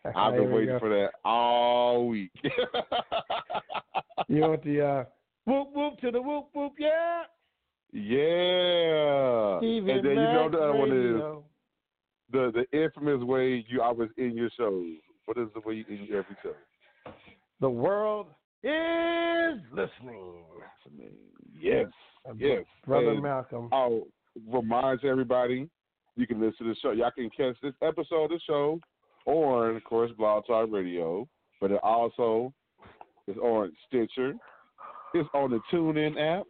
[0.04, 2.32] I've been waiting for that all week.
[4.28, 5.04] You want the uh,
[5.44, 6.72] whoop whoop to the whoop whoop?
[6.78, 7.22] Yeah.
[7.92, 9.58] yeah.
[9.58, 11.42] Steven and then you know the other one is
[12.30, 14.86] the the infamous way you always end your shows.
[15.24, 16.54] What is the way you end every show?
[17.60, 18.26] The world
[18.62, 20.44] is listening.
[21.58, 21.86] Yes.
[22.38, 22.64] Yes.
[22.86, 23.68] Brother And Malcolm.
[23.72, 24.06] I'll
[24.50, 25.68] remind everybody
[26.16, 26.90] you can listen to the show.
[26.92, 28.80] Y'all can catch this episode of the show
[29.26, 31.28] on, of course, Blog Talk Radio,
[31.60, 32.52] but it also
[33.26, 34.34] is on Stitcher.
[35.14, 36.46] It's on the TuneIn app.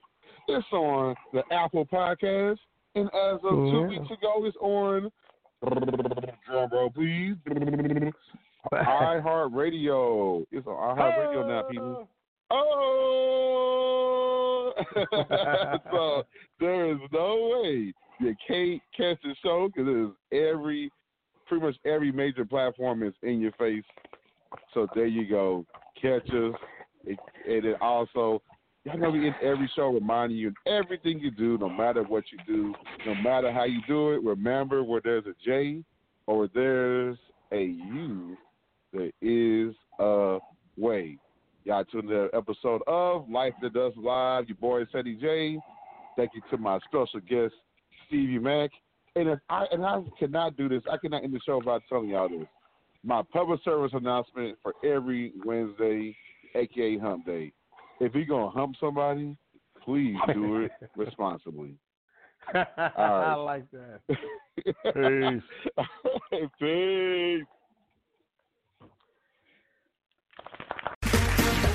[0.48, 2.58] It's on the Apple Podcast.
[2.94, 5.10] And as of two weeks ago, it's on,
[6.46, 7.36] drum roll please,
[8.72, 10.44] iHeartRadio.
[10.50, 12.08] It's on iHeartRadio now, people.
[12.50, 12.54] Ah.
[12.56, 13.40] Oh!
[15.92, 16.24] so
[16.58, 20.10] there is no way you can't catch the show because it is
[20.52, 20.90] every,
[21.46, 23.84] pretty much every major platform is in your face.
[24.74, 25.64] So there you go.
[26.00, 26.54] Catch us.
[27.04, 28.42] It, and it also,
[28.84, 32.24] y'all know we in every show reminding you of everything you do, no matter what
[32.30, 32.74] you do,
[33.06, 35.82] no matter how you do it, remember where there's a J
[36.26, 37.16] or there's
[37.52, 38.36] a U,
[38.92, 40.38] there is a
[40.76, 41.16] way.
[41.64, 44.48] Y'all tuned to the episode of Life After Dusk Live.
[44.48, 45.58] Your boy Ceddy J.
[46.16, 47.54] Thank you to my special guest
[48.06, 48.70] Stevie Mack.
[49.16, 52.08] And if I and I cannot do this, I cannot end the show without telling
[52.08, 52.46] y'all this.
[53.02, 56.16] My public service announcement for every Wednesday,
[56.54, 57.52] aka Hump Day.
[58.00, 59.36] If you're gonna hump somebody,
[59.84, 61.74] please do it responsibly.
[62.54, 64.00] I like that.
[64.94, 65.42] Peace.
[66.58, 67.46] Peace.